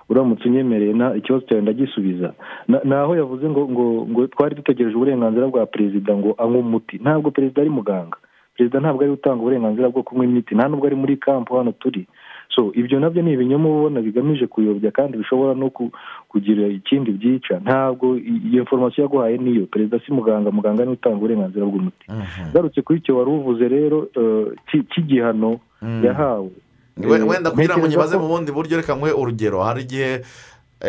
[0.10, 2.34] Uramutse unyemereye na ikibazo cyawe ndagisubiza.
[2.68, 6.98] Na- ni aho yavuze ngo ngo ngo twari dutegereje uburenganzira bwa perezida ngo anywe umuti.
[6.98, 8.18] Ntabwo perezida ari muganga.
[8.58, 10.56] Perezida ntabwo ari utanga uburenganzira bwo kunywa imiti.
[10.56, 12.08] Nta nubwo ari muri kampu hano turi.
[12.56, 15.92] So ibyo na byo ni ibinyoma ubona bigamije kuyobya kandi bishobora no ku-
[16.30, 17.62] kugira ikindi byica.
[17.62, 20.52] Ntabwo iyo inforomasiyo yaguhaye niyo perezida si muganga.
[20.52, 22.06] Muganga ni we utanga uburenganzira bw'umuti.
[22.52, 25.60] Ngarutse kuri icyo wari uvuze rero eh, cy- cy'igihano
[26.04, 26.50] yahawe.
[26.50, 26.69] We- Eh,
[27.08, 30.22] wenda kugira ngo nyibaze mu bundi buryo reka nguhe urugero hari igihe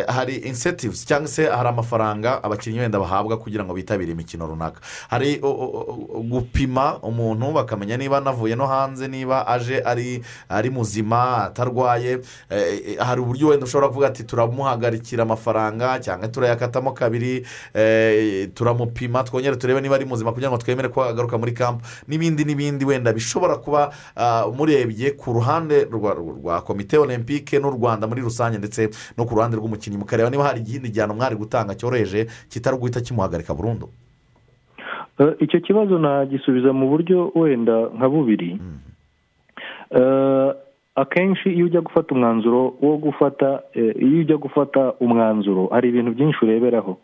[0.08, 4.80] hari insetivuzi cyangwa se hari amafaranga abakinnyi wenda bahabwa kugira ngo bitabire imikino runaka.
[5.08, 5.40] Hari
[6.30, 12.20] gupima umuntu bakamenya niba anavuye no hanze niba aje ari ari muzima atarwaye.
[12.50, 19.24] Eh, eh, hari uburyo wenda ushobora kuvuga ati turamuhagarikira amafaranga cyangwa turayakatamo kabiri eh, turamupima
[19.24, 23.12] twongere turebe niba ari muzima kugira ngo twemere ko agaruka muri kampu n'ibindi n'ibindi wenda
[23.12, 29.24] bishobora kuba ah, murebye ku ruhande rwa, komite olympique n'u rwanda muri rusange ndetse no
[29.24, 33.88] ku ruhande rw'umukinnyi mukareba niba hari ikindi gihano mwari gutanga cyoroheje kitari guhita kimuhagarika burundu.
[35.18, 38.60] Eh, icyo kibazo nagisubiza mu buryo wenda nka bubiri.
[39.90, 40.50] Eh,
[40.94, 46.38] akenshi iyo ujya gufata umwanzuro wo gufata eh, iyo ujya gufata umwanzuro hari ibintu byinshi
[46.44, 46.98] ureberaho.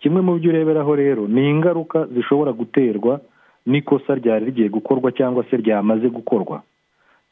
[0.00, 3.20] Kimwe mu byo ureberaho rero ni ingaruka zishobora guterwa
[3.66, 6.62] n'ikosa ryari rigiye gukorwa cyangwa se ryamaze gukorwa.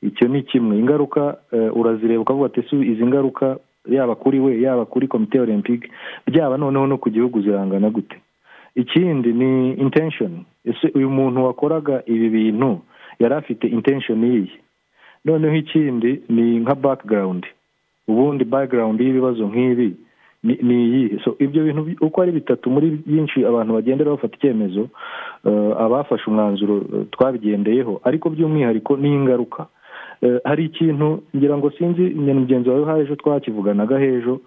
[0.03, 0.79] Icyo ni kimwe.
[0.79, 3.57] Ingaruka urazireba ukavuga ati "Ese izi ngaruka
[3.89, 5.91] yaba kuri we yaba kuri komite olympique
[6.27, 8.17] byaba noneho no ku gihugu zirangana gute?
[8.75, 10.45] Ikindi ni intention.
[10.65, 12.79] Ese uyu muntu wakoraga ibi bintu
[13.21, 14.51] yari afite intention yiye
[15.25, 17.47] noneho ikindi ni nka background.
[18.09, 19.97] Ubundi background y'ibibazo nk'ibi
[20.43, 21.19] ni iyihe?
[21.25, 24.89] So ibyo bintu bi- uko ari bitatu muri byinshi abantu bagendera bafata icyemezo
[25.47, 28.01] eh, abafashe umwanzuro eh, twabigendeyeho.
[28.05, 29.71] Ariko by'umwihariko ni ingaruka Eh,
[30.45, 34.41] hari ikintu ngira ngo sinzi mugenzi wawe hari ejo twakivuganaga hejo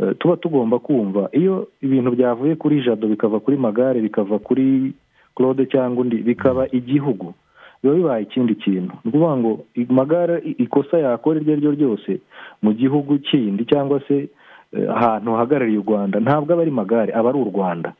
[0.00, 1.28] eh, tuba tugomba kumva.
[1.32, 4.92] Iyo ibintu byavuye kuri jado bikava kuri magare bikava kuri
[5.36, 7.34] claude cyangwa undi bikaba igihugu.
[7.82, 8.94] Biba bibaye ikindi kintu.
[9.04, 12.20] Ni ukuvuga ngo magare ikosa yakora iryo ari ryo ryose
[12.62, 14.28] mu gihugu kindi cyangwa se
[14.72, 17.92] eh, ahantu hahagarariye u rwanda ntabwo aba ari magare aba ari u rwanda.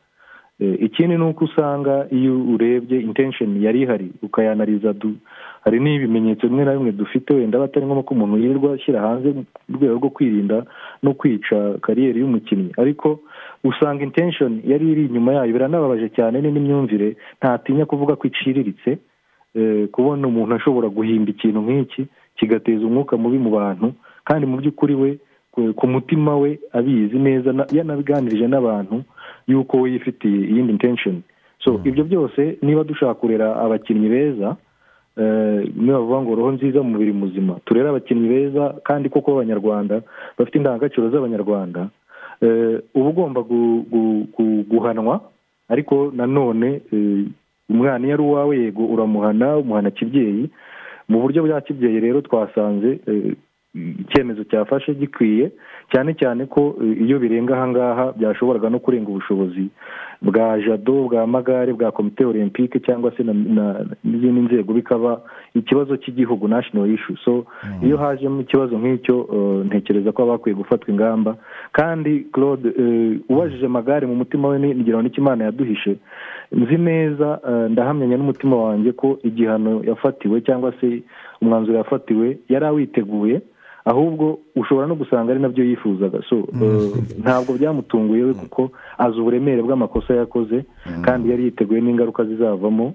[0.59, 4.93] Eh, ikindi ni uko usanga iyo urebye intention yari ihari ukayanariza
[5.65, 9.27] hari n'ibimenyetso bimwe na bimwe dufite wenda aba atari ngombwa ko umuntu yirirwa ashyira hanze
[9.33, 10.65] mu rwego rwo kwirinda
[11.03, 12.71] no kwica kariyeri y'umukinnyi.
[12.77, 13.19] Ariko
[13.63, 18.97] usanga intention yari iri inyuma yayo biranababaje cyane ni n'imyumvire ntatinya kuvuga ko iciriritse
[19.55, 22.05] eh, kubona umuntu ashobora guhimba ikintu nk'iki
[22.37, 25.09] kigateza umwuka mubi mu bantu kandi mu by'ukuri we
[25.51, 29.01] ku- mutima we abizi neza na- yanabiganirije n'abantu
[29.49, 31.21] yuko we yifitiye iyindi intention.
[31.63, 34.55] So ibyo byose niba dushaka kurera abakinnyi beza
[35.17, 37.53] eh, niba bavuga ngo roho nziza mu mubiri muzima.
[37.65, 40.01] Turere abakinnyi beza kandi koko b'abanyarwanda
[40.37, 41.87] bafite indangagaciro z'abanyarwanda.
[42.41, 45.21] Eh, uba ugomba gu- gu- gu- guhanwa
[45.69, 47.25] ariko nanone eh,
[47.69, 50.49] umwana iyo ari uwawe yego uramuhana umuhana kibyeyi.
[51.09, 53.33] Mu buryo bwa kibyeyi rero twasanze eh,
[53.75, 55.51] icyemezo cyafashe gikwiye
[55.91, 59.67] cyane cyane ko eh, iyo birenga ahangaha byashoboraga no kurenga ubushobozi
[60.21, 63.23] bwa jado bwa magare bwa komite olympique cyangwa se
[64.03, 65.21] n'izindi nzego bikaba
[65.53, 67.17] ikibazo cy'igihugu national issue.
[67.25, 67.45] So
[67.83, 71.35] iyo hajemo ikibazo nk'icyo eh, ntekereza ko haba hakwiye gufatwa ingamba.
[71.71, 75.97] Kandi claude eh, ubajije amagare mu mutima we ngira ngo imana yaduhishe.
[76.51, 81.03] Nzi neza ndahamyanya n'umutima wanjye ko igihano yafatiwe cyangwa se
[81.41, 83.41] umwanzuro yafatiwe yari awiteguye.
[83.85, 86.19] Ahubwo ushobora no gusanga ari na byo yifuzaga.
[86.29, 90.65] So eh, ntabwo byamutunguye we kuko azi uburemere bw'amakosa yakoze
[91.05, 92.93] kandi yari yiteguye n'ingaruka zizavamo.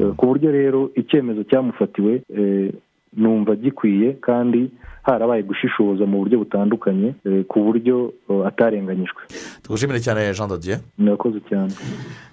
[0.00, 2.72] Eh, ku buryo rero icyemezo cyamufatiwe eh,
[3.16, 4.70] numva gikwiye kandi
[5.02, 7.14] harabaye gushishoza mu buryo butandukanye
[7.50, 8.12] ku buryo
[8.46, 9.22] atarenganyijwe
[9.62, 11.74] tugushimire cyane jean dodier murakoze cyane.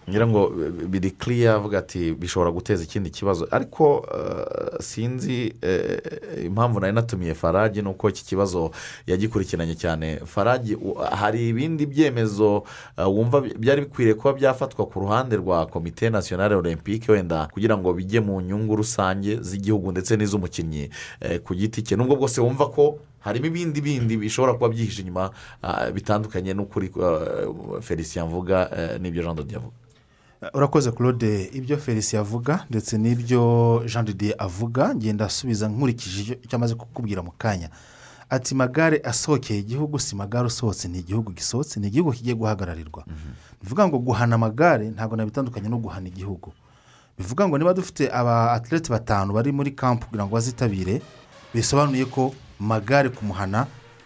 [0.10, 0.50] Ngira ngo
[0.90, 3.48] biri kiriya avuga ati bishobora guteza ikindi kibazo.
[3.52, 6.02] Ariko eh, sinzi eh,
[6.46, 8.72] impamvu nari natumiye farage ni uko iki kibazo
[9.08, 10.20] yagikurikiranye cyane.
[10.26, 12.64] Farage u- hari ibindi byemezo
[12.98, 17.94] eh, wumva byari bikwiriye kuba byafatwa ku ruhande rwa komite nasiyonari olympique wenda kugira ngo
[17.94, 20.90] bijye mu nyungu rusange z'igihugu ndetse n'iz'umukinnyi
[21.44, 21.96] ku giti cye.
[21.96, 25.30] Nubwo bwose wumva ko harimo ibindi bindi bishobora kuba byihishe inyuma
[25.94, 26.88] bitandukanye n'ukuri
[27.82, 29.76] felicien avuga eh, n'ibyo jean dodier avuga.
[30.54, 31.50] Urakoze claude.
[31.54, 37.32] Ibyo felicien avuga ndetse n'ibyo jean didier avuga ngenda asubiza nkurikije icyo- amaze kukubwira mu
[37.38, 37.70] kanya.
[38.30, 43.04] Ati magare asohokeye igihugu si magare usohotse ni igihugu gisohotse ni igihugu kigiye guhagararirwa
[43.62, 46.54] bivuga ngo guhana amagare ntabwo nabitandukanye no guhana igihugu.
[47.18, 51.02] Bivuga ngo niba dufite aba atlete batanu bari muri kampu kugira ngo bazitabire
[51.54, 53.66] bisobanuye ko magare kumuhana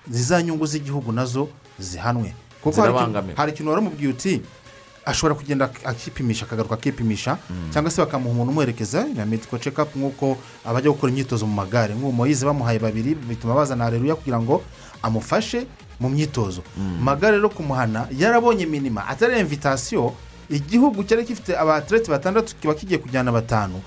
[0.10, 2.34] za nyungu z'igihugu na zo zihanwe.
[2.64, 4.42] Kuko hari ikintu- ikintu waramubwiye uti
[5.06, 7.38] ashobora kugenda akipimisha akagaruka akipimisha
[7.74, 11.94] cyangwa se bakamuha umuntu umuherekeza na mediko cekapu nk'uko abajya gukora imyitozo mu magare.
[11.96, 14.64] Nk'uwo moyize bamuhaye babiri bituma bazana hareruya kugira ngo
[15.04, 15.68] amufashe
[16.00, 16.64] mu myitozo.
[17.04, 19.08] Magare rero kumuhana yarabonye minima.
[19.08, 20.14] Atari invitasiyo
[20.50, 23.82] igihugu cyari gifite abatereti batandatu kiba kigiye kujyana batanu.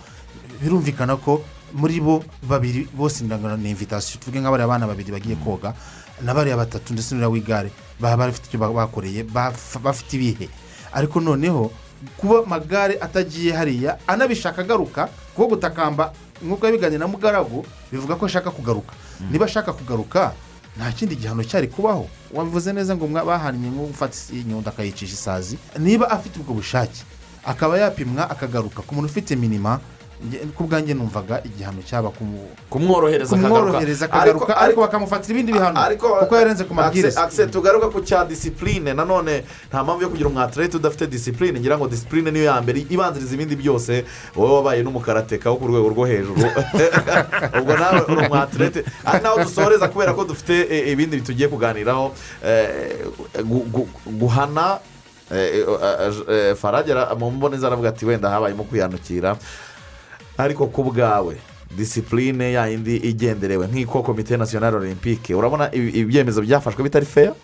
[0.62, 5.74] Birumvikana ko muri bo babiri bose indangano ni invitasiyo tuvuge nk'abariya abana babiri bagiye koga
[6.24, 7.70] na bariya batatu ndetse n'uriya w'igare.
[8.00, 10.48] Baba bafite icyo bakoreye baf- bafite ibihe.
[10.97, 11.69] Ariko noneho
[12.17, 16.13] kuba amagare atagiye hariya anabishaka agaruka kuko gutakamba
[16.45, 18.93] nk'uko yabiganira na mugaragu bivuga ko ashaka kugaruka.
[19.31, 20.33] Niba ashaka kugaruka
[20.77, 22.09] nta kindi gihano cyari kubaho.
[22.33, 25.57] Wabivuze neza ngo bahannye nko gufata inyundo akayicisha isazi.
[25.79, 27.05] Niba afite ubwo bushake
[27.45, 29.81] akaba yapimwa akagaruka ku muntu ufite minima
[30.61, 32.11] bwanjye numvaga igihano cyaba
[32.70, 34.55] kumworohereza akagaruka.
[34.57, 35.81] Ariko- bakamufatira ibindi bihano
[36.24, 37.20] kuko yarenze ku mabwiriza.
[37.24, 41.88] akise tugaruka ku cya disipurine nanone nta mpamvu yo kugira umwaterete udafite disipurine ngira ngo
[41.88, 44.05] disipurine niyo ya mbere ibanziriza ibindi byose.
[44.37, 46.40] Wowe wabaye n'umukarateka wo ku rwego rwo hejuru.
[47.61, 52.12] Ubwo nawe uri umwaterete ari naho dusoreza kubera ko dufite eh, ibindi tugiye kuganiraho.
[53.44, 54.79] Gu- guhana
[55.31, 59.37] eh, faragera mu mboneza aravuga ati wenda habayemo kwihanukira
[60.38, 61.37] ariko ku bwawe
[61.77, 63.66] disipurine yayindi igenderewe.
[63.66, 65.35] Nk'iko komite nasiyonari olympique.
[65.35, 67.35] Urabona ibyemezo byafashwe bitari feya ya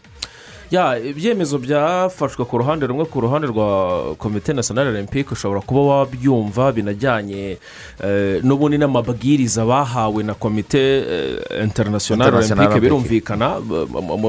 [0.72, 7.58] ibyemezo byafashwe ku ruhande rumwe ku ruhande rwa komite nasiyonari olympique ushobora kuba wabyumva binajyanye
[8.04, 13.61] eh, n'ubundi n'amabwiriza bahawe na komite eh, interinasiyonari olympique birumvikana.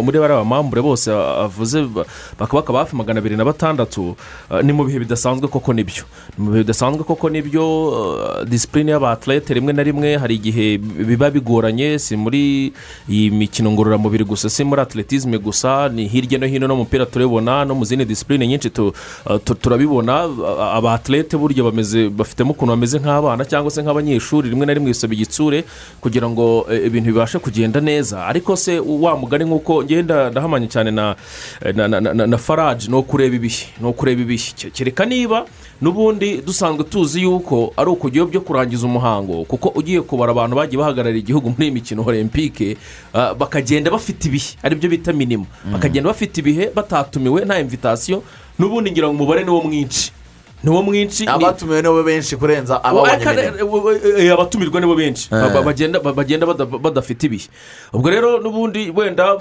[0.04, 2.06] Muri bariya bamambure bose avuze ba-
[2.40, 4.16] bakaba hafi magana abiri na batandatu.
[4.52, 6.04] Eh, ni mu bihe bidasanzwe koko ni byo.
[6.38, 7.64] Ni mu bihe bidasanzwe koko ni byo
[8.44, 12.00] disipurine y'abatlete rimwe na rimwe hari igihe biba bigoranye.
[12.00, 12.74] Si muri
[13.08, 17.06] iyi mikino ngororamubiri gusa si muri atletisme gusa ni hirya no hino no mu mupira
[17.06, 18.92] turabibona no mu zindi disipurine nyinshi uh,
[19.44, 21.64] tu- turabibona uh, abatlete burya
[22.10, 25.64] bafitemo ukuntu bameze nk'abana cyangwa se nk'abanyeshuri rimwe na rimwe bisaba igitsure
[26.02, 28.26] kugira ngo eh, ibintu bibashe kugenda neza.
[28.28, 34.22] Ariko se wa mugani nk'uko ngenda ndahamanya cyane na faraje ni ukureba ibihe ni ukureba
[34.22, 34.52] ibihe.
[34.58, 35.46] Ke- kereka niba
[35.84, 41.20] n'ubundi dusanzwe tuzi yuko ari ukujyayo byo kurangiza umuhango kuko ugiye kubara abantu bagiye bahagararira
[41.20, 42.78] igihugu muri iyi mikino olympique
[43.14, 48.24] ah, bakagenda bafite ibihe ari byo bita minima bakagenda bafite ibihe batatumiwe nta invitasiyo
[48.60, 50.12] n'ubundi ngira ngo umubare ni wo mwinshi.
[50.64, 53.14] Ni wo mwinshi abatumiwe nibo benshi kurenza ababonye
[54.18, 55.42] Eh, abatumirwa nibo benshi Eh.
[55.42, 57.48] Ba- ba- bagenda ba- bagenda bada- badafite ibihe
[57.94, 59.38] ubwo rero n'ubundi wenda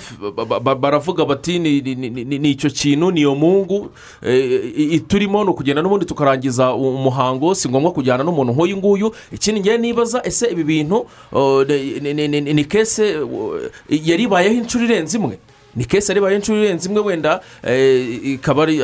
[0.80, 3.90] baravuga bati ni- icyo kintu ni iyo mungu
[4.22, 9.78] eh, turimo ni ukugenda n'ubundi tukarangiza umuhango si ngombwa kujyana n'umuntu nk'uyu nguyu ikindi ngiye
[9.78, 15.38] nibaza ese ibi bintu oh, ni- kese oh, yari ibayeho inshuro irenze imwe
[15.76, 18.82] ni kese aribaye inshuro irenze imwe wenda eh, ikaba ari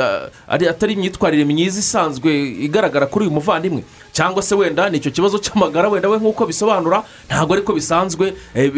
[0.49, 2.31] ari- atari imyitwarire myiza isanzwe
[2.65, 3.83] igaragara kuri uyu muvandimwe.
[4.13, 8.73] Cyangwa se wenda ni icyo kibazo cy'amagara wenda we nk'uko bisobanura ntabwo ariko bisanzwe eh,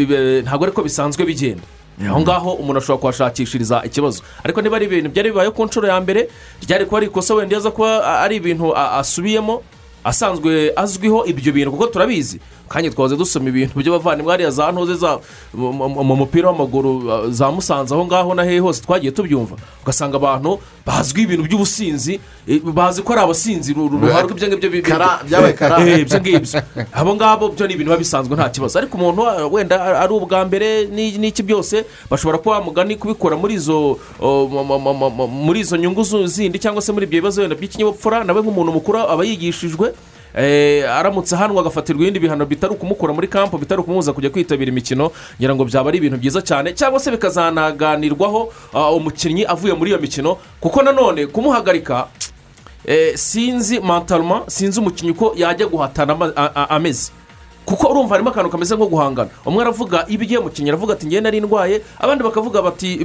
[0.45, 1.63] ntabwo ariko bisanzwe bigenda.
[2.01, 4.23] Aho ngaho umuntu ashobora kuhashakishiriza ikibazo.
[4.45, 6.29] Ariko niba ari ibintu byari bibaye ku nshuro ya mbere
[6.67, 9.63] ryari kuba ari ikosa wenda yaza kuba a- ari ibintu asubiyemo
[10.05, 12.41] asanzwe azwiho ibyo bintu kuko turabizi
[12.71, 15.19] kandi twahoze dusoma ibintu by'abavandimwe hariya za ntoze za
[15.55, 19.57] mu- mu mu mupira w'amaguru uh, za musanze aho ngaho na hehe hose twagiye tubyumva.
[19.83, 24.83] Ugasanga abantu bazwiho ibintu by'ubusinzi eh, bazi ko ari abasinzi ru- ru- ruharwa ibyo ngibyo
[24.87, 25.19] kara.
[25.83, 26.63] Eh, ibyo ngibyo.
[26.95, 28.79] Abo ngabo byo ni ibintu biba bisanzwe nta kibazo.
[28.79, 33.55] Ariko umuntu uh, wenda ari ubwa mbere ni- n'iki byose bashobora kuba mugani kubikora muri
[33.59, 37.41] izo mu- mu- mu- mu- mu- muri izo nyungu zindi cyangwa se muri ibyo bibazo
[37.43, 39.95] wenda by'ikinyabupfura nawe nk'umuntu mukuru aba yigishijwe eh,
[40.35, 45.11] aramutse ahanwa agafatirwa ibindi bihano bitari ukumukura muri kampo bitari ukumubuza kujya kwitabira imikino.
[45.39, 49.99] Ngira ngo byaba ari ibintu byiza cyane cyangwa se bikazanaganirwaho uh, umukinnyi avuye muri iyo
[49.99, 50.37] mikino.
[50.61, 52.07] Kuko nanone kumuhagarika
[52.87, 56.17] eh, sinzi mantalma sinzi umukinnyi uko yajya guhatana
[56.71, 57.13] ameze.
[57.71, 59.31] Kuko urumva harimo akantu kameze nko guhangana.
[59.47, 61.81] Umwe aravuga iyo ugiye mukinnyi aravuga ati ngenda nari ndwaye.
[61.99, 62.99] Abandi bakavuga bati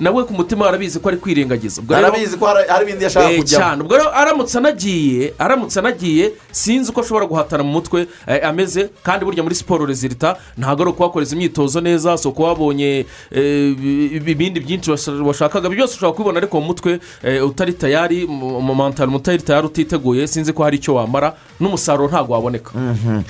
[0.00, 1.80] nawe ku mutima arabizi ko ari kwirengagiza.
[1.88, 7.00] Arabizi ko hari ibindi yashaka Eh, kujyamo ubwo rero aramutse anagiye aramutse anagiye sinzi uko
[7.00, 11.80] ashobora guhatana mu mutwe eh, ameze kandi burya muri siporo rezilita ntabwo ari ukuhakoreza imyitozo
[11.80, 15.68] neza si uko wabonye eh, ibi- ibindi byinshi washa- washakaga.
[15.68, 17.00] Byose ushobora kubibona ariko mu mutwe
[17.46, 22.34] utari tayari mu mu mantaro utari tayari utiteguye sinzi ko hari icyo wamara n'umusaruro ntabwo
[22.34, 22.70] waboneka.
[22.74, 23.22] Mhm.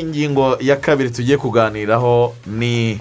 [0.00, 3.00] Ingingo ya kabiri tugiye kuganiraho ni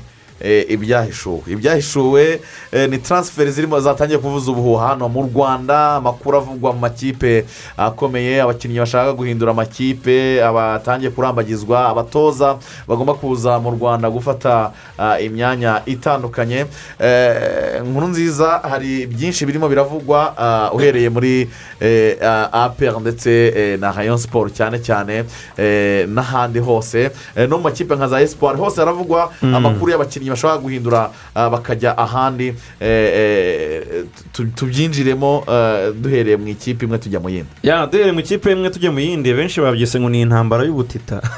[0.70, 1.42] ibyahishuwe.
[1.48, 2.40] Ibyahishuwe
[2.72, 5.96] eh, ni taransiferi zirimo zatangiye kuvuza ubuhuha hano mu rwanda.
[5.96, 7.46] Amakuru avugwa mu makipe
[7.78, 8.42] akomeye.
[8.42, 16.66] Abakinnyi bashaka guhindura amakipe abatangiye kurambagizwa abatoza bagomba kuza mu rwanda gufata ah, imyanya itandukanye.
[17.00, 22.70] Eh, inkuru nziza hari byinshi birimo biravugwa ah, uhereye muri eh, ah,
[23.02, 25.24] ndetse eh, na rayon siporo cyane cyane
[25.58, 27.12] eh, n'ahandi hose.
[27.36, 29.56] Eh, no mu makipe nka za esipuwari hose haravugwa Mm.
[29.56, 36.86] amakuru y'abakinnyi bashobora guhindura ah, bakajya ahandi eh, eh, tu- tubyinjiremo eh, duhereye mu ikipe
[36.86, 37.50] imwe tujya mu yindi.
[37.64, 41.22] Ya duhereye mu ikipe imwe tujya mu yindi benshi babyise ngo ni intambara y'ubutita.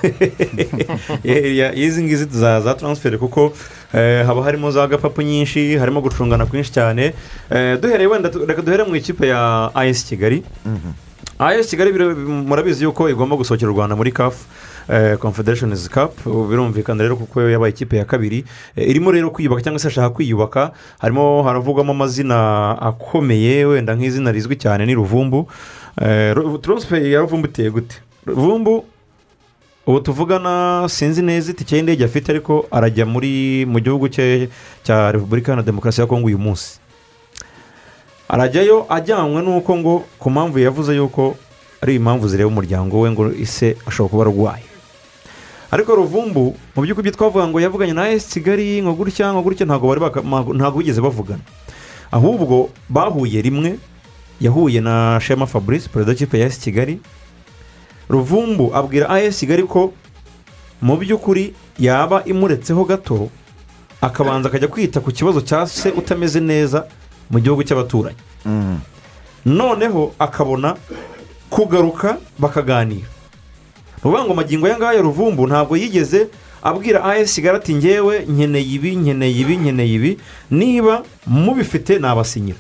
[1.24, 3.54] Eh, y'izi ngizi za za taransiferi kuko
[3.94, 7.14] eh, haba harimo za gapapu nyinshi harimo gucungana kwinshi cyane.
[7.52, 10.44] Eh, duhereye wenda reka duhere mu ikipe ya ayesi kigali.
[11.40, 11.92] Ayesi kigali
[12.26, 14.46] murabizi yuko igomba gusohokera u rwanda muri kafu
[15.20, 16.14] confederations cup.
[16.26, 18.46] Birumvikana rero kuko yabaye ikipe ya kabiri.
[18.76, 24.56] Eh, irimo rero kwiyubaka cyangwa se ashaka kwiyubaka harimo haravugwamo amazina akomeye wenda nk'izina rizwi
[24.56, 25.48] cyane ni ruvumbu.
[26.62, 27.96] Taransiferi ya ruvumbu iteye gute?
[28.26, 28.86] Ruvumbu
[29.88, 34.50] ubu tuvugana sinzi neza itike y'indege afite ariko arajya muri mu gihugu cye
[34.84, 36.80] cya repubulika iharanira demokarasi ya kongo uyu munsi.
[38.30, 41.36] Arajyayo ajyanywe n'uko ngo ku mpamvu yavuze yuko
[41.82, 44.64] ari impamvu zireba umuryango we ngo ise ashobora kuba arwaye.
[45.72, 49.88] Ariko ruvumbu mu by'ukuri twavuga ngo yavuganye na esi kigali ngo gutya ngo gutya ntabwo
[49.90, 50.02] bari
[50.58, 51.42] ntabwo bigeze bavugana.
[52.12, 53.80] Ahubwo bahuye rimwe
[54.42, 57.00] yahuye na shema fabrice perezida w'ikipe ya esi kigali.
[58.10, 59.94] Ruvumbu abwira as kigali ko
[60.82, 63.30] mu by'ukuri yaba imuretseho gato
[64.02, 66.86] akabanza akajya kwita ku kibazo cya se utameze neza
[67.30, 68.22] mu gihugu cy'abaturanyi.
[69.46, 70.76] Noneho akabona
[71.50, 73.08] kugaruka bakaganira.
[74.06, 76.28] Ni ukuvuga ngo magingo aya ngaya ruvumbu ntabwo yigeze
[76.64, 80.18] abwira as kigali ati ngewe nkeneye ibi nkeneye ibi nkeneye ibi.
[80.52, 82.58] Niba mubifite nabasinyira.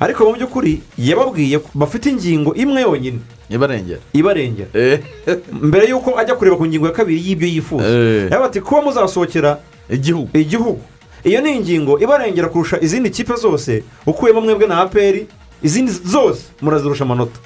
[0.00, 3.18] Ariko mu by'ukuri yababwiye bafite ingingo imwe yonyine.
[3.50, 4.00] Ibarengera.
[4.12, 4.70] Ibarengera.
[5.68, 7.86] Mbere y'uko ajya kureba ku ngingo ya kabiri y'ibyo yifuza.
[8.30, 9.58] Yaba ati kuba muzasohokera
[9.90, 10.28] igihugu.
[10.34, 10.80] Igihugu.
[11.24, 15.26] Iyo ni ingingo ibarengera kurusha izindi kipe zose ukuyemo mwebwe na aperi
[15.64, 17.40] izindi zose murazirusha amanota.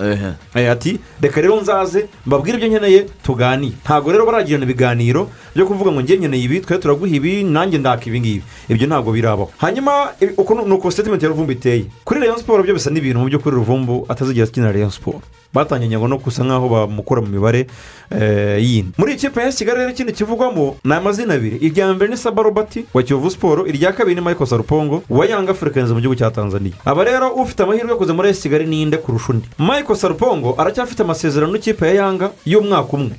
[0.54, 3.74] Eh, ati reka rero nzaze mbabwire ibyo nkeneye tuganire.
[3.84, 8.04] Ntabwo rero baragirana ibiganiro byo kuvuga ngo njye nkeneye ibi twe turaguha ibi nanjye ndaka
[8.10, 8.42] ibi ngibi.
[8.68, 9.50] Ibyo ntabwo birabaho.
[9.58, 11.84] Hanyuma ibi- uku ni uko sitatimenti ya ruvumbu iteye.
[12.04, 15.22] Kuri rayon siporo byo bisa n'ibintu mu by'ukuri ruvumbu atazigera akinira rayon siporo
[15.54, 17.66] batangiye no gusa nk'aho bamukura mu mibare
[18.10, 18.92] eh, yindi.
[18.98, 21.56] Muri iyi kipe ya kigali rero ikindi kivugwamo ni amazina abiri.
[21.56, 25.52] Irya mbere ni saba robert wa kiyovu siporo irya kabiri ni michael sarupongo wa yanga
[25.52, 26.72] afurikaniza mu gihugu cya tanzania.
[26.84, 29.48] Aba rero ufite amahirwe yo kuza muri esi kigali ninde kurusha undi?
[29.58, 33.16] Michael sarupongo aracyafite amasezerano n'ikipe ya yanga y'umwaka umwe.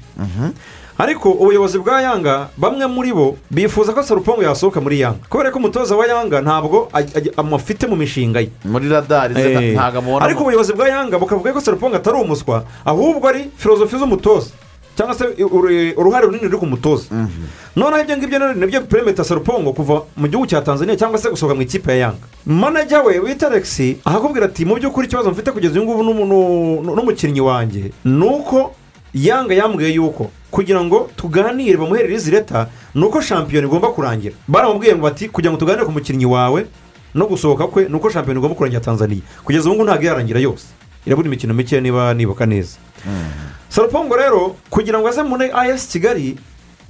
[1.00, 5.24] Ariko ubuyobozi bwa yanga bamwe muri bo bifuza ko sarupongo yasohoka muri yanga.
[5.30, 6.92] Kubera ko umutoza wa yanga ntabwo
[7.38, 8.50] amufite mu mishinga ye.
[8.68, 13.28] Muri radari Eh, ntabwo amubona ariko ubuyobozi bwa yanga bukavuga ko sarupongo atari umuswa ahubwo
[13.28, 14.52] ari filozofi z'umutoza.
[15.00, 17.08] Cyangwa se uru- uruhare runini ruri ku mutoza.
[17.76, 21.56] Noneho ibyo ngibyo ni byo peremeta sarupongo kuva mu gihugu cya tanzania cyangwa se gusohoka
[21.56, 22.28] mu ikipe ya yanga.
[22.46, 26.96] Manajya we wita alex ahakubwira ati mu by'ukuri ikibazo mfite kugeza uyu ngubu n'umu- n'u-
[26.96, 28.76] n'umukinnyi wanjye ni uko
[29.16, 34.36] yanga yambwiye yuko kugira ngo tuganire bamuherere izi leta ni uko shampiyona igomba kurangira.
[34.48, 36.66] Baramubwiye ngo bati kugira ngo tuganire ku mukinnyi wawe
[37.14, 39.22] no gusohoka kwe ni uko shampiyona igomba kurangira tanzania.
[39.44, 40.66] Kugeza ubu ngubu ntabwo irarangira yose.
[41.06, 42.78] Irabura imikino mike niba nibuka neza.
[43.70, 46.38] Sarupongo rero kugira ngo aze muri ayesi kigali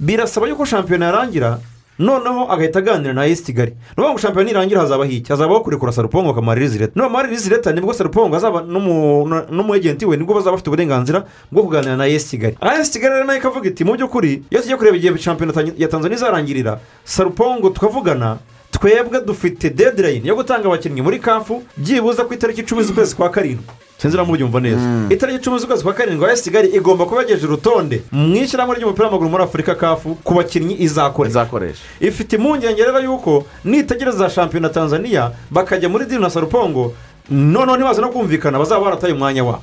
[0.00, 1.58] birasaba yuko shampiyona yarangira
[2.00, 3.70] noneho agahita aganira na ayesi kigali.
[3.70, 7.50] Ni ukuvuga ngo shampiyona nirangira hazabaho iki hazabaho kurekura sarupongo bakamuha irizi leta nibamuha irizi
[7.50, 11.96] leta ni bwo sarupongo azaba n'umu- ejenti we ni bwo bazaba bafite uburenganzira bwo kuganira
[11.96, 12.56] na ayesi kigali.
[12.60, 15.88] Ayesi kigali rero na yo ikavuga iti mu by'ukuri iyo tugiye kureba igihe shampiyona ya
[15.88, 18.38] tanzania izarangirira sarupongo tukavugana
[18.80, 23.64] twebwe dufite dedirayini yo gutanga abakinnyi muri kafu byibuze ku itariki icumi z'ukwezi kwa karindwi.
[23.98, 24.80] Sinzi niba mubyumva neza.
[25.10, 29.30] Itariki icumi z'ukwezi kwa karindwi ayesi kigali igomba kuba yagejeje urutonde mu ishyirahamwe ry'umupira w'amaguru
[29.30, 31.80] muri afurika kafu ku bakinnyi izakoresha.
[32.00, 36.94] Ifite impungenge rero y'uko nitegereza shampiyona tanzania bakajya muri dini na sarupongo
[37.30, 39.62] noneho ntibaze no kumvikana bazaba barataye umwanya wabo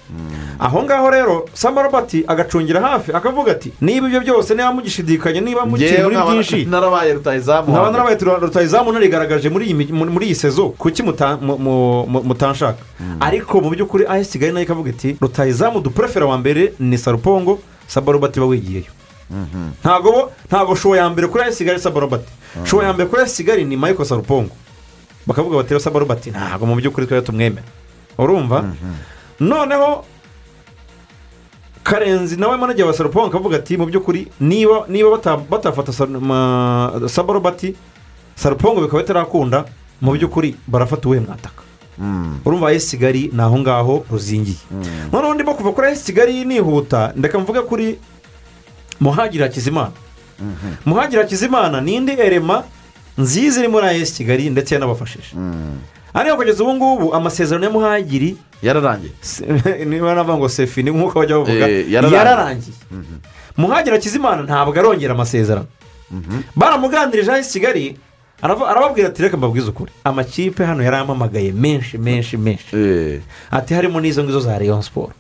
[0.60, 5.66] aho ngaho rero samba robert agacungira hafi akavuga ati niba ibyo byose niba mugishidikanya niba
[5.66, 6.66] mukiri muri byinshi.
[6.66, 12.80] narabaye rutayizamu nkaba narabaye rutayizamu narigaragaje muri iyi sezo kuki muta- mu- mu- mu- mutanshaka
[13.20, 17.60] ariko mu by'ukuri ayesi kigali na yo ikavuga iti rutayizamu duprefera wa mbere ni sarupongo
[17.88, 18.92] saba robert iba wigiyeyo.
[19.84, 22.24] Ntabwo bo ntabwo showo ya mbere kuri ayesi kigali saba robert.
[22.66, 24.50] Showo ya mbere kuri ayesi kigali ni mayiko sarupongo
[25.28, 27.68] bakavuga bati rero saba robert ntabwo mu by'ukuri twari tumwemera
[28.18, 28.64] urumva?
[29.40, 30.06] Noneho
[31.84, 36.92] karenzi nawe manajya wa sarupongo akavuga ati mu by'ukuri niba niba bata- batafata Sa- ma-
[37.08, 37.76] saba robert
[38.36, 39.66] sarupongo bikaba bitarakunda
[40.02, 41.64] mu by'ukuri barafata uwuhe mwataka?
[42.46, 44.58] Urumva ayesi kigali ni aho ngaho ruzingiye.
[45.12, 47.98] Noneho ndimo kuva kuri ayesi kigali nihuta ndeka kuri
[49.00, 49.92] muhagiri hakizimana
[50.86, 52.64] muhagiri hakizimana ni indi erema
[53.18, 55.32] nziza iri muri ayesi kigali ndetse yanabafashije.
[56.14, 59.12] Ariko kugeza ubu ngubu amasezerano ya muhagiri yararangiye.
[59.86, 61.70] Niba navuga ngo sefi ni nk'uko bajya bavuga.
[61.70, 62.18] Eh, yararangiye.
[62.18, 62.76] yararangiye.
[63.58, 65.68] Muhagiri hakizimana ntabwo arongera amasezerano.
[66.56, 67.98] Baramuganirije ayesi kigali
[68.42, 69.92] arababwira ati reka mbabwize ukuri.
[70.04, 72.76] Amakipe hano yarampamagaye menshi menshi menshi.
[73.52, 75.12] Ati harimo n'izo ngizo za leon siporo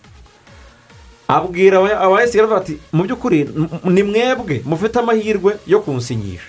[1.27, 3.49] abwira aba- aba kigali ati mu by'ukuri
[3.83, 6.47] ni mwebwe mufite amahirwe yo kunsinyisha.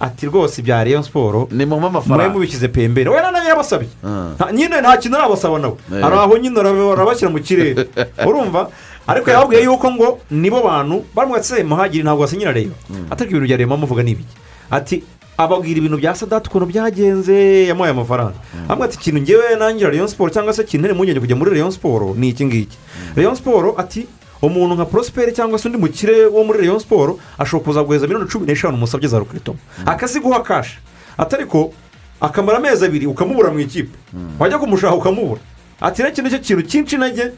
[0.00, 3.88] Ati rwose ibya leon siporo ni mu mwe amafaranga mubishyize pembere we nawe yarabasabye
[4.36, 5.76] Nta- nyine nta kintu arabasaba nawe.
[5.90, 7.86] Hari aho nyine arab- arabashyira mu kirere.
[8.28, 8.70] Urumva?
[9.06, 12.72] Ariko yababwiye yuko ngo nibo bantu baramwatse muhagiri ntabwo basinyira rero
[13.10, 14.34] atari ibintu bya rema muvuga ni ibiki?
[14.70, 15.02] Ati
[15.38, 17.66] ababwira ibintu bya sadati ukuntu byagenze.
[17.68, 18.34] Yamuhaye amafaranga.
[18.68, 22.14] Amwe ati ikintu ngewe nangira leon siporo cyangwa se kintere impungenge kujya muri leon siporo
[22.14, 22.76] ni iki ngiki?
[23.16, 24.06] Leon siporo ati
[24.42, 28.30] umuntu nka prosperi cyangwa se undi mukire wo muri leon siporo ashobora kuza guheza miliyoni
[28.30, 30.78] cumi n'eshanu musabye za rukiritomo akaziguha kashi
[31.18, 31.72] atari ko
[32.20, 33.92] akamara amezi abiri ukamubura mu ikipe.
[34.38, 35.40] Wajya kumushaka ukamubura.
[35.80, 37.32] Ati iki ni cyo kintu cyinshi intege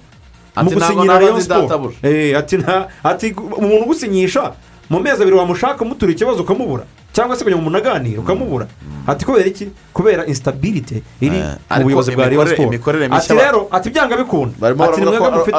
[0.62, 1.92] mu gusinyira nzi siporo.
[2.02, 2.38] Eh,
[3.04, 4.52] ati umuntu ugusinyisha
[4.90, 6.84] mu mezi abiri wamushaka umutura ikibazo ukamubura.
[7.18, 8.66] Cyangwa se kugira ngo umuntu aganire ukamubura.
[9.06, 9.68] Ati kubera iki?
[9.92, 12.68] Kubera instabirite iri mu ariko buyobozi bwa imikorere- siporo
[13.16, 14.54] ati rero ati byanga bikunda.
[14.84, 15.56] Ati ari- mufite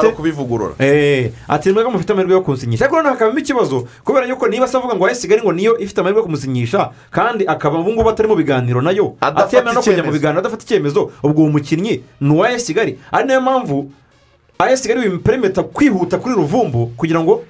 [0.78, 2.84] Eh, ati nimwebwe mufite amahirwe yo kunsinyisha.
[2.84, 5.98] Ariko noneho hakabamo ikibazo kubera yuko niba se avuga ngo ayesi kigali ngo niyo ifite
[6.00, 10.02] amahirwe yo kumusinyisha kandi akaba ubu ngubu atari mu biganiro na yo atemera no kujya
[10.04, 13.90] mu biganiro adafata icyemezo ubwo uwo mukinnyi ni uwa kigali ari na yo mpamvu
[14.58, 17.42] ayesi kigali bimuperemeta kwihuta kuri ruvumbu kugira ngo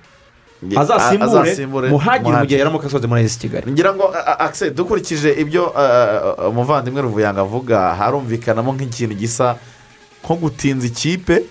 [0.77, 5.73] azasimbure muhagire mu gihe yaramuka asoze muri ayesi kigali ngira ngo akise dukurikije ibyo
[6.51, 9.57] umuvandimwe ruvuyanga avuga harumvikanamo nk'ikintu gisa
[10.25, 11.43] nko gutinza ikipe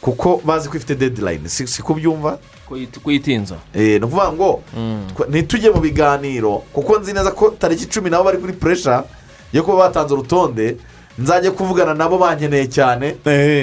[0.00, 2.38] kuko bazi ko ifite dedilayini si ko ubyumva
[2.68, 4.62] Kuyit- kuyitinza Eh, ni ukuvuga ngo
[5.16, 9.04] twe- ntitujye mu biganiro kuko nzi neza ko tariki cumi nabo bari kuri puresha
[9.52, 10.76] yo kuba batanze urutonde
[11.18, 13.16] nzajya kuvugana nabo bankeneye cyane.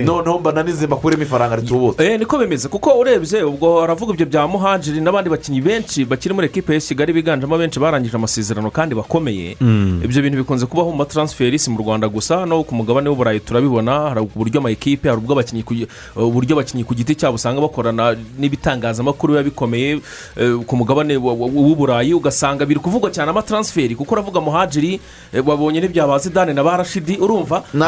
[0.05, 2.67] Noneho mbananize mbakuremo ifaranga ritubutse Eh, niko bimeze.
[2.67, 7.13] Kuko urebye ubwo haravuga ibyo bya muhajiri n'abandi bakinnyi benshi bakiri muri ekipe ya kigali
[7.13, 9.57] biganjemo benshi barangije amasezerano kandi bakomeye.
[9.61, 10.01] Mm.
[10.03, 14.09] ibyo bintu bikunze kubaho mu mataransiferi si mu rwanda gusa no ku mugabane w'uburayi turabibona
[14.09, 19.33] hari uburyo hari ubwo abakinnyi ku gi- uburyo abakinnyi ku giti cyabo usanga bakorana n'ibitangazamakuru
[19.33, 19.99] biba bikomeye
[20.37, 24.99] eh, ku mugabane w'uburayi ugasanga biri kuvugwa cyane amataransiferi kuko uravuga muhajiri
[25.33, 27.42] eh, wabonye n'ibya ba zidane na ba rashidi urumva
[27.73, 27.87] Na-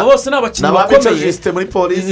[0.00, 1.24] abo bose ni abakinnyi bakomeye.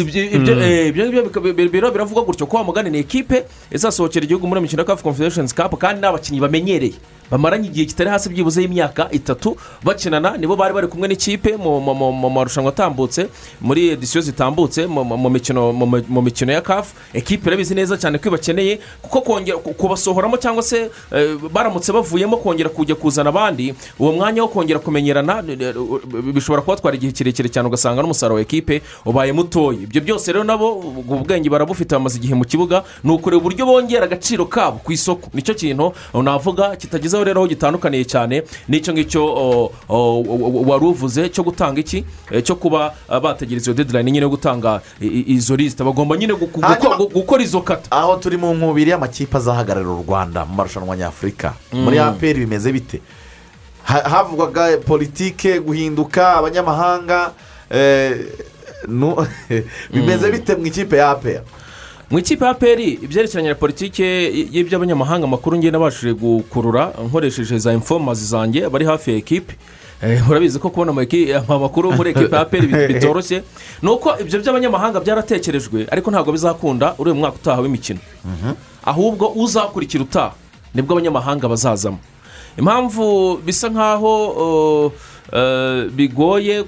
[0.01, 4.25] Ibyo- ibyo eh, ibyo ngibyo bika- bi- biro biravuga gutyo ko wamugani ni ekipe izasohokera
[4.25, 6.95] igihugu muri mikino kafu confederations cup kandi ni abakinnyi bamenyereye.
[7.31, 11.81] Bamaranye igihe kitari hasi byibuze y'imyaka itatu bakinana nibo bari bari kumwe n'ikipe mu
[12.31, 13.29] marushanwa atambutse
[13.61, 19.57] muri edisiyo zitambutse mu- mikino ya kafu ekipe irabizi neza cyane ko ibakeneye kuko kongera
[19.65, 24.79] ku- kubasohoramo cyangwa se eh, baramutse bavuyemo kongera kujya kuzana abandi uwo mwanya wo kongera
[24.79, 25.75] kumenyerana eh, eh,
[26.83, 30.75] kubatwara igihe kirekire cyane ugasanga n'umusaruro wa ekipe ubaye mutoya ibyo byose rero nabo
[31.09, 35.31] ubwenge barabufite bamaze igihe mu kibuga ni ukureba uburyo bongera agaciro kabo ku isoko.
[35.35, 39.23] Nicyo kintu navuga kitagezeho rero aho gitandukaniye cyane n'icyo ngicyo
[40.69, 42.05] wari uvuze cyo gutanga iki?
[42.31, 47.43] Eh, cyo kuba ah, bategereza iyo dedirayini nyine yo gutanga izo lisite bagomba nyine gukora
[47.43, 51.55] izo kata aho turi mu nkubiri y'amakipe azahagararira u rwanda mu marushanwa nyafurika.
[51.73, 52.09] Muri Mm.
[52.09, 53.01] aperi bimeze bite?
[53.85, 57.33] Havugwaga politike guhinduka abanyamahanga
[57.71, 58.17] eh,
[59.95, 61.41] bimeze bite mu ikipe ya aperi
[62.13, 64.03] mu ikipe ya peri ibyerekeranye na politiki
[64.53, 69.55] y'iby'abanyamahanga amakuru ngenda nabashije gukurura nkoresheje za infomazi zanjye bari hafi ya ekipe.
[70.03, 70.93] Eh, urabizi ko kubona
[71.49, 73.43] amakuru muri ekipe ya peri bit- bitoroshye.
[73.83, 78.01] Ni uko ibyo by'abanyamahanga byaratekerejwe ariko ntabwo bizakunda uri mu mwaka utaha w'imikino.
[78.85, 80.35] Ahubwo uzakurikira utaha
[80.75, 81.99] ni bwo abanyamahanga bazazamo.
[82.59, 84.87] Impamvu bisa nk'aho uh,
[85.33, 86.63] uh, bigoye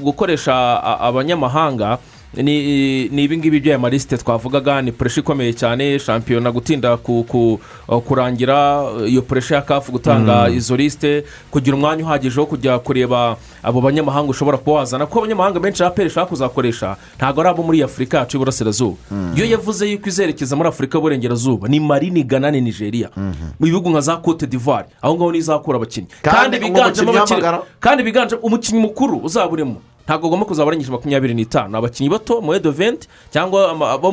[0.00, 1.98] gukoresha a- abanyamahanga
[2.34, 9.10] ni ni ibingibi by'aya malisite twavugaga ni puresha ikomeye cyane shampiyona gutinda uh, kurangira uh,
[9.10, 10.56] iyo puresha ya kafu gutanga Mm.
[10.56, 15.60] izo lisite kugira umwanya uhagije wo kujya kureba abo banyamahanga ushobora kuba wazana kuko abanyamahanga
[15.60, 18.96] benshi aperi ishaka kuzakoresha ntabwo ari abo muri afurika yacu y'iburasirazuba
[19.36, 23.08] iyo yavuze yuko izerekeza muri afurika y'uburengerazuba ni mari ni gana ni nigeria.
[23.60, 29.20] Mu bihugu nka za cote d'ivoire aho ngaho biganjemo umukinnyi abakinnyi kandi biganjemo umukinnyi mukuru
[29.24, 31.68] uzaba urimo ntabwo agomba kuzaba arangije makumyabiri n'itanu.
[31.70, 34.10] Ni abakinnyi bato mu edo venti cyangwa abo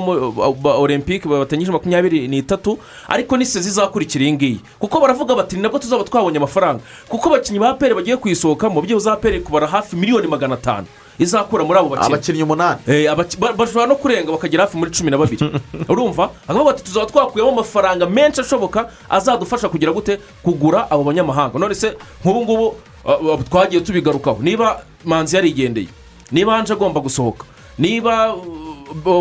[0.61, 2.77] ba olympique batangije makumyabiri n'itatu
[3.07, 4.59] ariko n'isezi izakurikira iyi ngiyi.
[4.79, 6.81] Kuko baravuga bati nabwo tuzaba twabonye amafaranga.
[7.09, 10.87] Kuko abakinnyi ba peri bagiye kuyisohokamo byo za peri kubara hafi miliyoni magana atanu.
[11.20, 12.13] Izakura muri abo bakinnyi.
[12.13, 12.80] Abakinnyi umunani.
[12.88, 13.05] Eh,
[13.57, 15.45] bashobora no kurenga bakagera hafi muri cumi na babiri.
[15.89, 16.30] Urumva?
[16.47, 21.59] Bakavuga bati tuzaba twakuyemo amafaranga menshi ashoboka azadufasha kugira gute kugura abo banyamahanga.
[21.59, 21.93] None se
[22.24, 22.76] nk'ubu ngubu
[23.49, 24.39] twagiye tubigarukaho.
[24.41, 25.88] Niba manzi yarigendeye
[26.32, 27.45] niba anje agomba gusohoka
[27.80, 28.36] niba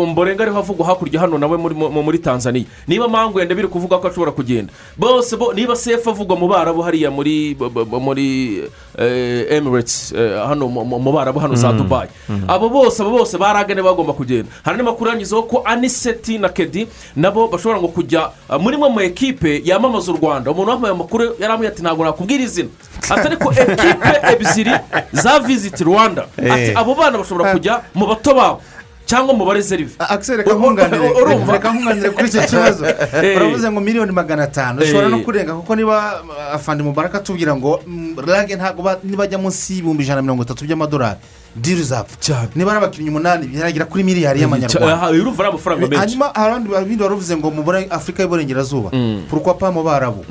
[0.07, 2.65] mborenga ariho avugwa hakurya hano nawe muri, mu- muri tanzania.
[2.87, 4.73] Niba mangwende biri kuvuga ko ashobora kugenda.
[4.97, 7.55] Bose bo niba sefu avugwa mu barabu hariya muri
[8.01, 8.63] muri
[8.97, 11.77] eh, emirates eh, hano mu- barabu hano za Mm.
[11.77, 12.43] dubayi Mm.
[12.47, 14.49] abo bose abo bose baragane bagomba kugenda.
[14.65, 19.01] Hari n'amakuru yangizeho ko aniseti na kedi nabo bashobora ngo kujya uh, muri mwe mu
[19.01, 20.51] ekipe yamamaza u rwanda.
[20.51, 22.69] Umuntu wambaye amakuru yaramubwiye ati ntabwo nakubwira izina.
[23.09, 24.71] Atari ko ekipe ebyiri
[25.13, 26.25] za visiti rwanda.
[26.37, 26.77] Ati Eh.
[26.77, 28.61] abo bana bashobora kujya mu bato babo.
[29.09, 32.85] Cyangwa mu barezerive akiseri reka nkunganire kuri icyo kibazo.
[33.37, 37.81] Uravuze ngo miliyoni magana atanu ushobora no kurenga kuko niba uh, afande mubaraka atubwira ngo
[37.87, 41.19] mm, rage ntabwo ba- nibajya munsi y'ibihumbi ijana na mirongo itatu by'amadolari.
[41.55, 45.09] Diri zapfa niba ari abakinnyi umunani biragera kuri miliyari y'amanyarwanda.
[45.09, 48.89] Urumva ari amafaranga menshi hanyuma hari abandi wari uvuze ngo mu Bura- afurika y'uburengerazuba.
[49.29, 50.21] Pourquoi pas mu barabu?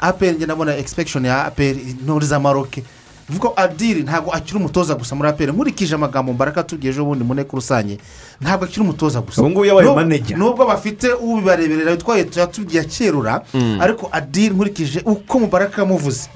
[0.00, 2.38] Aperi njye ndabona egisipegishoni ya aperi nturi za
[3.28, 7.04] maroke vuga ko adiri ntabwo akiri umutoza gusa muri aperi nkurikije amagambo mbaraka atubwiye ejo
[7.04, 7.98] bundi mu nteko rusange
[8.40, 10.38] ntabwo akiri umutoza gusa Ubu ngubu yabaye manager.
[10.38, 13.78] nubwo bafite ubibareberera witwaye tuyatubwiye akerura Mm.
[13.80, 16.28] ariko adiri nkurikije uko mubaraka yamuvuze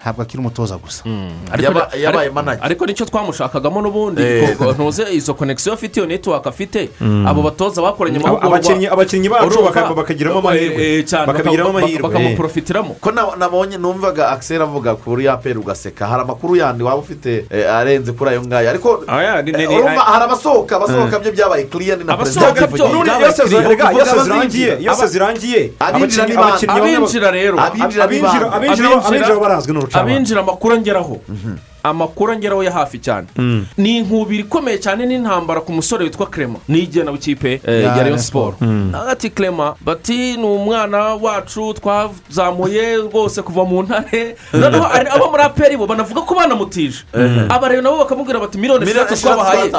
[0.00, 1.02] ntabwo akiri umutoza gusa.
[1.50, 4.22] Ariko- Yaba- yabaye ariko- ni cyo twamushakagamo n'ubundi.
[4.22, 4.54] Eh.
[4.56, 7.26] ko- ntuze izo konegisiyo afite iyo netiwaka afite Mm.
[7.26, 8.88] abo batoza bakoranye Aba- amahugurwa abakinnyi-
[9.30, 10.82] bacu bakagiramo amahirwe.
[10.84, 12.92] Eh, eh, Bakabigiramo baka- amahirwe, baka- bakamuprofitiramo.
[13.00, 17.66] Ko na- nabonye numvaga akiseri avuga kuri aperi ugaseka hari amakuru yandi waba ufite eh,
[17.66, 19.02] arenze kuri ayo ngayo ariko
[19.64, 22.46] eh, ay- hari abasohoka abasohoka byo byabaye kiriyani na perezida
[23.18, 24.74] iyo sezo Abakiriya, rega, iyo kuvuga sezo irangiye abazinjira.
[24.80, 31.20] iyo Aba- sezo irangiye Abinjira rero Abinjira barazwi n'urucamanza abinjira amakuru angeraho.
[31.90, 33.26] Amakuru angeraho ya hafi cyane
[33.78, 38.56] ni inkubiri ikomeye cyane n'intambara ku musore witwa kerema nigena w'ikipe eh, Ya Rayon siporo
[38.56, 39.08] Sport.
[39.08, 44.36] ati kerema bati ni umwana wacu twazamuye rwose kuva mu ntare.
[44.52, 47.04] Noneho hari abo muri aperi bo banavuga ko banamutije.
[47.48, 49.70] Abareba nabo bakamubwira bati miliyoni eshatu twabahaye.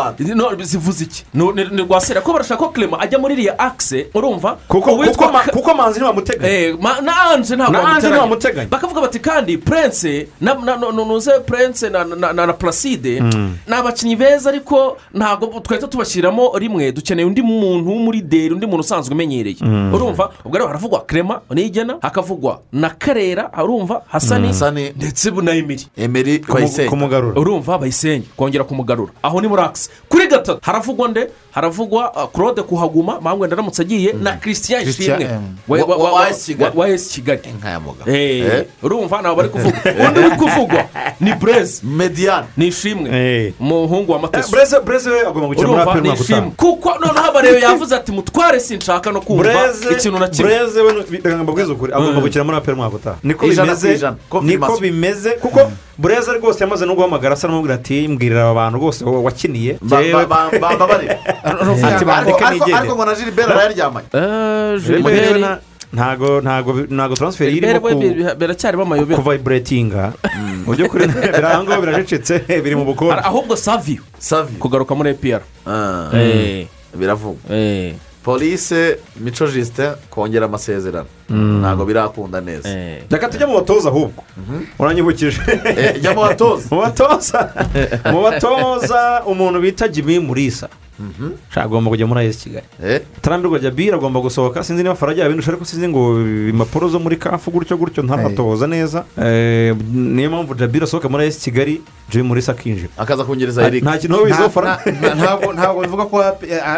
[0.63, 1.25] Zivuze iki?
[1.33, 4.57] Ni rwasera ko barashaka ko kerema ajya muri iriya akise urumva?
[4.67, 6.53] Kuko manzi ntibamuteganya.
[6.53, 8.67] Eh, ma- na anje ntabwo ntibamuteganya.
[8.69, 13.21] bakavuga bati kandi purense nuze purense na na- na na- na placide.
[13.21, 13.55] Mm.
[13.67, 16.91] ni abakinnyi beza ariko ntabwo twahita tubashyiramo rimwe.
[16.91, 19.57] Dukeneye undi muntu w'umurideri undi muntu usanzwe umenyereye.
[19.61, 19.93] Mm.
[19.93, 20.29] urumva?
[20.45, 24.89] Ubwo rero haravugwa kerema nigena hakavugwa na karera urumva hasani Hasani.
[24.95, 26.39] ndetse na emiri emeri
[26.89, 27.41] kumugarura.
[27.41, 29.11] Urumva bayisenge kongera kumugarura.
[29.23, 31.27] Aho ni muri akisi kuri gatatu haravugwa nde?
[31.51, 35.41] Haravugwa uh, claude kuhaguma mpamvu wenda aramutse agiye na christian ishimwe em.
[35.67, 37.41] wa- esi kigali.
[38.07, 38.65] Eh, Eh.
[38.83, 39.21] urumva?
[39.21, 39.77] Ntabwo bari kuvuga
[40.07, 40.85] undi uri kuvugwa
[41.21, 43.53] ni bureze mediyani ni ishimwe Eh.
[43.59, 47.59] umuhungu wa mateso bureze bureze we agomba gukina muri aperi ishimwe utaha kuko noneho abarebe
[47.61, 51.93] yavuze ati mutware sinshaka no kumva bureze ikintu na kimwe bureze we reka mbabwize ukuri
[51.93, 54.11] agomba gukina muri aperi umwaka utaha niko bimeze
[54.41, 59.05] niko bimeze kuko bureze rwose yamaze no guhamagara asa n'umubwira ati mbwirira aba bantu rwose
[59.05, 61.17] wa- wakiniye Ba- Jewe- ba- ba- bababarire
[61.83, 65.59] Ati bandike ariko ngo na gilbert arayaryamanye Eh, na-
[65.93, 67.79] ntago ntago ntago transfer irimo
[68.39, 70.13] biracyarimo amayobera kuvayiburetinga
[70.65, 71.07] mu by'ukuri
[71.37, 76.67] birango biracecetse biri mu bukonje ahubwo saviyo savi kugaruka muri epr Ah, Eh.
[76.97, 77.55] biravugwa.
[77.55, 81.07] Eh, polise mico jisite kongera amasezerano.
[81.29, 82.69] Ntabwo birakunda neza.
[82.69, 83.03] Eh.
[83.11, 84.23] reka tujye mu batoza ahubwo.
[84.79, 85.39] Uranyibukije.
[85.65, 87.39] Eh, jya mu batoza mu batoza
[88.13, 90.67] mu batoza umuntu bita jimmy murisa
[91.55, 92.65] agomba kujya muri ayesi kigali.
[92.83, 94.63] Eh, tarambirwa jabira agomba gusohoka.
[94.63, 99.05] Sinzi niba farajya yabindusha ariko sinzi ngo impapuro zo muri kafu gutyo gutyo ntaratoza neza.
[99.17, 102.89] Eh, niyo mpamvu jabira asohoka muri ayesi kigali jimmy murisa akinjira.
[102.97, 103.83] Akaza kungereza eric.
[103.83, 106.23] nta kintu nta- ntabwo ntabwo bivuga ko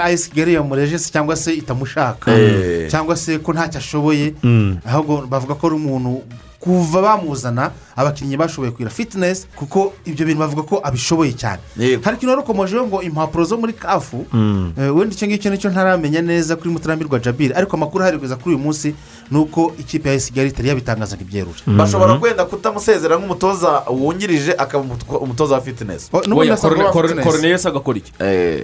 [0.04, 2.32] ayisi kigali yamureje cyangwa se itamushaka.
[2.32, 2.90] Eh.
[2.92, 4.34] cyangwa se ko ntacyo ashoboye.
[4.44, 4.78] Mm.
[4.86, 6.22] ahubwo bavuga ko ari umuntu
[6.60, 11.62] kuva bamuzana abakinnyi bashoboye kugira fitinesi kuko ibyo bintu bavuga ko abishoboye cyane
[12.04, 14.74] hari ikintu warukomojeho ngo impapuro zo muri kafu Mm.
[14.78, 18.56] eh, wenda icyo ngicyo ni cyo ntaramenya neza kuri mutarambirwa jabiri ariko amakuru ahari kuri
[18.56, 18.96] uyu munsi
[19.32, 24.84] ni uko ikipe ya kigali itari yabitangazaga ibyerure bashobora kwenda kutamusezera nk'umutoza wungirije akaba
[25.22, 27.26] umutoza wa fitinesi Oh, n'ubundi Oya, asabwa Corne- kuba Corne- fitness.
[27.26, 28.12] koroneye se agakora iki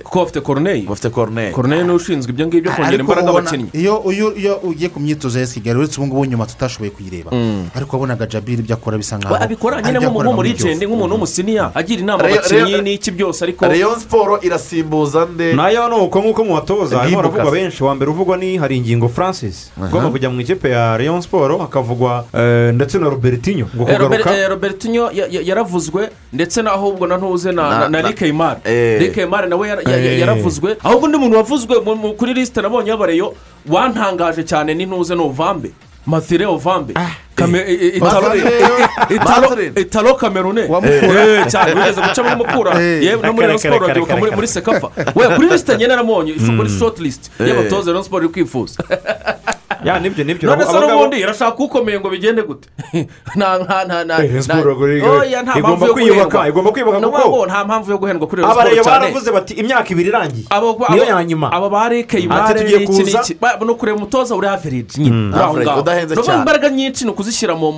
[0.03, 3.69] kuko bafite koroneye bafite koroneye koroneye ni we ushinzwe ibyo ngibyo kongera ariko imbaraga abakinnyi.
[3.73, 3.97] iyo
[4.63, 7.31] ugiye ku myitozo ya kigali uretse ubu ngubu nyuma tutashoboye kuyireba.
[7.75, 10.85] Ariko wabonaga jabiri ibyo akora bisa nkaho abikora nyine nk'umurigende Kiyovu.
[10.85, 15.53] nk'umuntu w'umusiniya agira inama abakinnyi n'iki byose ariko reyo siporo irasimbuza nde?
[15.53, 19.07] Nayo ni uko nk'uko mu batoza harimo haravugwa benshi wa mbere uvugwa ni hari ingingo
[19.09, 19.71] francis.
[19.77, 22.25] Ugomba kujya mu ikipe ya leon siporo hakavugwa
[22.73, 27.63] ndetse na robertinho ngo kugaruka robertinho ya- ya- yaravuzwe ndetse na ahubwo na ntuze na
[27.69, 28.99] Na- na- na na- rike imari Eh.
[29.01, 31.75] rike imari nawe yara- ya- ya- yaravuzwe ahubwo undi muntu wavuzwe
[32.17, 33.33] kuri lisite nabonye y'abareyo
[33.69, 35.71] wantangaje cyane ni ntuze ni ovambe
[36.05, 36.93] mathire ovambe
[37.35, 38.49] Kame- i- i- Italo- Mathilde.
[39.09, 39.81] Italo- Mathilde.
[39.81, 41.45] italo kamerune Wamukura.
[41.51, 45.47] Cyane wigeze guca muri mukura yewe no muri rayon siporo urabyibuka muri sekafa we kuri
[45.49, 48.83] lisite nyine naramubonye ifu muri shoti lisite y'abatoza rayon siporo iri kwifuza
[49.85, 50.49] ya ni byo ni byo.
[50.49, 52.67] none se n'ubundi irashaka ukomeye ngo bigende gute?
[53.37, 54.31] Nta nta nta nta Eh,
[55.43, 55.59] nta.
[55.59, 58.99] Igomba kwiyubaka, igomba kwiyubaka kuko- nta mpamvu yo guhendwa kuri siporo cyane.
[58.99, 60.45] baravuze bati imyaka ibiri irangiye.
[60.89, 63.33] Niyo ya nyuma abo ba reke Ati imare tugiye n'iki
[63.65, 64.95] ni ukureba umutoza uri average
[65.33, 65.81] aho Average, ngaho
[66.25, 66.39] cyane.
[66.39, 67.71] imbaraga nyinshi ni ukuzishyira mu-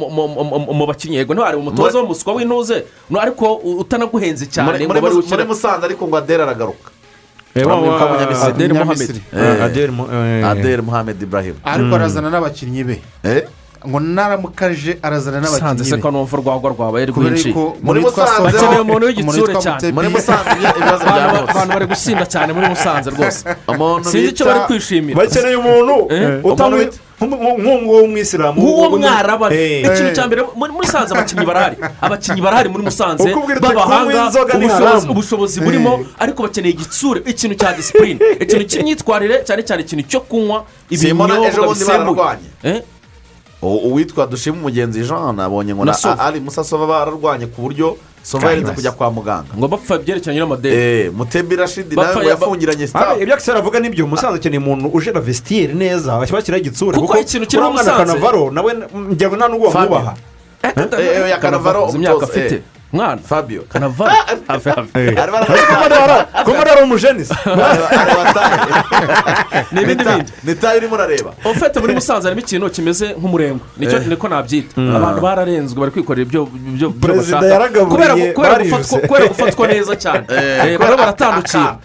[0.88, 1.18] bakinnyi.
[1.18, 2.84] Yego ntiwari umutoza w'umuswa w'intuze
[3.20, 6.92] ariko utanaguhenze cyane ngo bari gushyira muri musanze ariko ngo adere aragaruka.
[10.52, 11.56] Adel muhammed ibrahim.
[11.64, 13.02] Ariko arazana n'abakinnyi be.
[13.24, 13.44] Eh?
[13.88, 16.02] ngo naramukaje arazana n'abakinnyi se be.
[16.02, 18.42] ko numva urwagwa rwabaye rwinshi Muri Musanze.
[18.44, 19.92] bakeneye umuntu w'igitsure cyane.
[19.92, 23.40] Muri musanze ibibazo Abantu- byavutse abantu bari gusinda cyane muri musanze rwose.
[24.10, 25.16] Sinzi icyo bari kwishimira.
[25.18, 25.96] Bakeneye umuntu.
[26.14, 26.42] Eh?
[27.22, 29.86] Nk'uwo w'umwisilamu nk'uwo mwarabaje Eh.
[29.86, 31.76] ikintu cya mbere muri musanze abakinnyi barahari.
[32.02, 33.24] Abakinnyi barahari muri musanze.
[33.62, 34.30] B'abahanga
[35.12, 40.66] ubushobozi- burimo ariko bakeneye igitsure ikintu cya disipurine ikintu cy'imyitwarire cyane cyane ikintu cyo kunywa
[40.90, 42.38] ibinyobwa bisembuye.
[42.64, 42.82] Eh?
[43.62, 45.84] Uwitwa dushima umugenzi jean nabonye ngo
[46.20, 47.98] ari musa sova bararwanye ku buryo
[48.28, 49.52] sova yarinze kujya kwa muganga.
[49.58, 50.76] Ngo bapfa byerekeranye n'amadeni.
[50.76, 55.20] Eh, mutembe rashidi nawe yafungiranye sitafu ibyo akisera avuga ni byo musanze akeneye umuntu ujera
[55.22, 58.72] vesitiyeri neza bashyiraho igitsure Kuko ikintu kiri uriya mwana kanavaro nawe
[59.16, 59.96] ngira ngo nta n'ubwo Fabio.
[59.96, 60.14] wamwubaha
[60.64, 62.62] Eh, eh, imyaka umutoza, afite.
[62.98, 63.62] Mwana fabio.
[63.74, 64.12] Kanavaro
[64.48, 65.00] hafi hafi
[66.72, 67.34] Ari umujenisi
[69.72, 74.08] n'ibindi bindi nitayo urimo urareba ofete muri musanze harimo ikintu kimeze nk'umurengwe ni cyo Eh.
[74.08, 76.48] niko nabyita abantu bararenzwe bari kwikorera ibyo
[77.02, 78.64] Perezida yaragaburiye, Kubera-
[79.30, 80.26] gufatwa- neza cyane.
[80.38, 81.78] Eh, Eh, bariho baratandukira.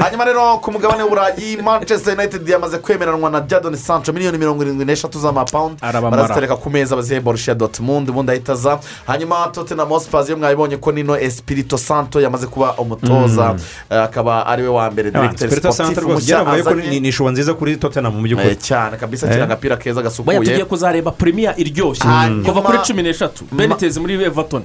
[0.00, 4.84] hanyuma rero ku mugabane w'uburayi manchester united yamaze kwemeranwa na jadon sancho miliyoni mirongo irindwi
[4.84, 8.78] n'eshatu z'amapawundi barazitereka ku meza bazihe borussia dortmund ubundi ahita aza.
[9.06, 13.56] Hanyuma tottenham hotspurs itangaje mwabibonye ko nino esipirito santo yamaze kuba umutoza
[13.90, 18.14] eh, akaba ari we wa mbere santa siporutifu mushya azanye ni ishuwa nziza kuri tottenham
[18.14, 18.48] mu by'ukuri.
[18.48, 19.44] Eh, cyane kabisa akina Eh.
[19.44, 20.38] agapira keza gasukuye.
[20.38, 22.04] Tugiye kuzareba premier iryoshye.
[22.04, 23.44] Hanyuma- kuva kuri cumi n'eshatu.
[23.52, 24.62] Benitezi muri everton.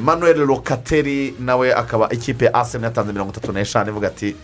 [0.00, 4.34] Manuel lokateri nawe akaba ikipe aseni yatanze mirongo itatu n'eshanu ivuga ati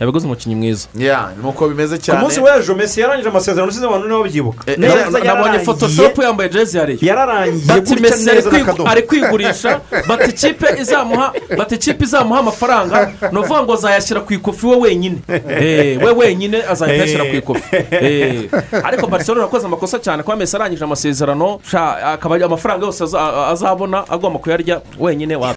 [0.00, 0.88] yabigoze umukinnyi mwiza.
[0.94, 4.78] Ya nuko bimeze ku cyane munsi w'ejo mesi yarangije amasezerano usize abantu niba babyibuka Eh,
[4.78, 8.50] neza Na- nabonye photoshopu yambaye jezi ya reyo yararangiye gutya neza
[8.86, 14.66] ari kwigurisha bati ikipe izamuha bati ikipe izamuha amafaranga ni ukuvuga ngo azayashyira ku ikofi
[14.66, 15.18] we wenyine.
[15.28, 17.76] Eh, we wenyine azahita ayashyira ku ikofi.
[17.90, 18.50] Eh,
[18.84, 21.60] ariko barcelona yakoze amakosa cyane kuba mesi arangije amasezerano
[22.04, 25.36] akaba amafaranga yose aza- azabona agomba kuyarya wenyine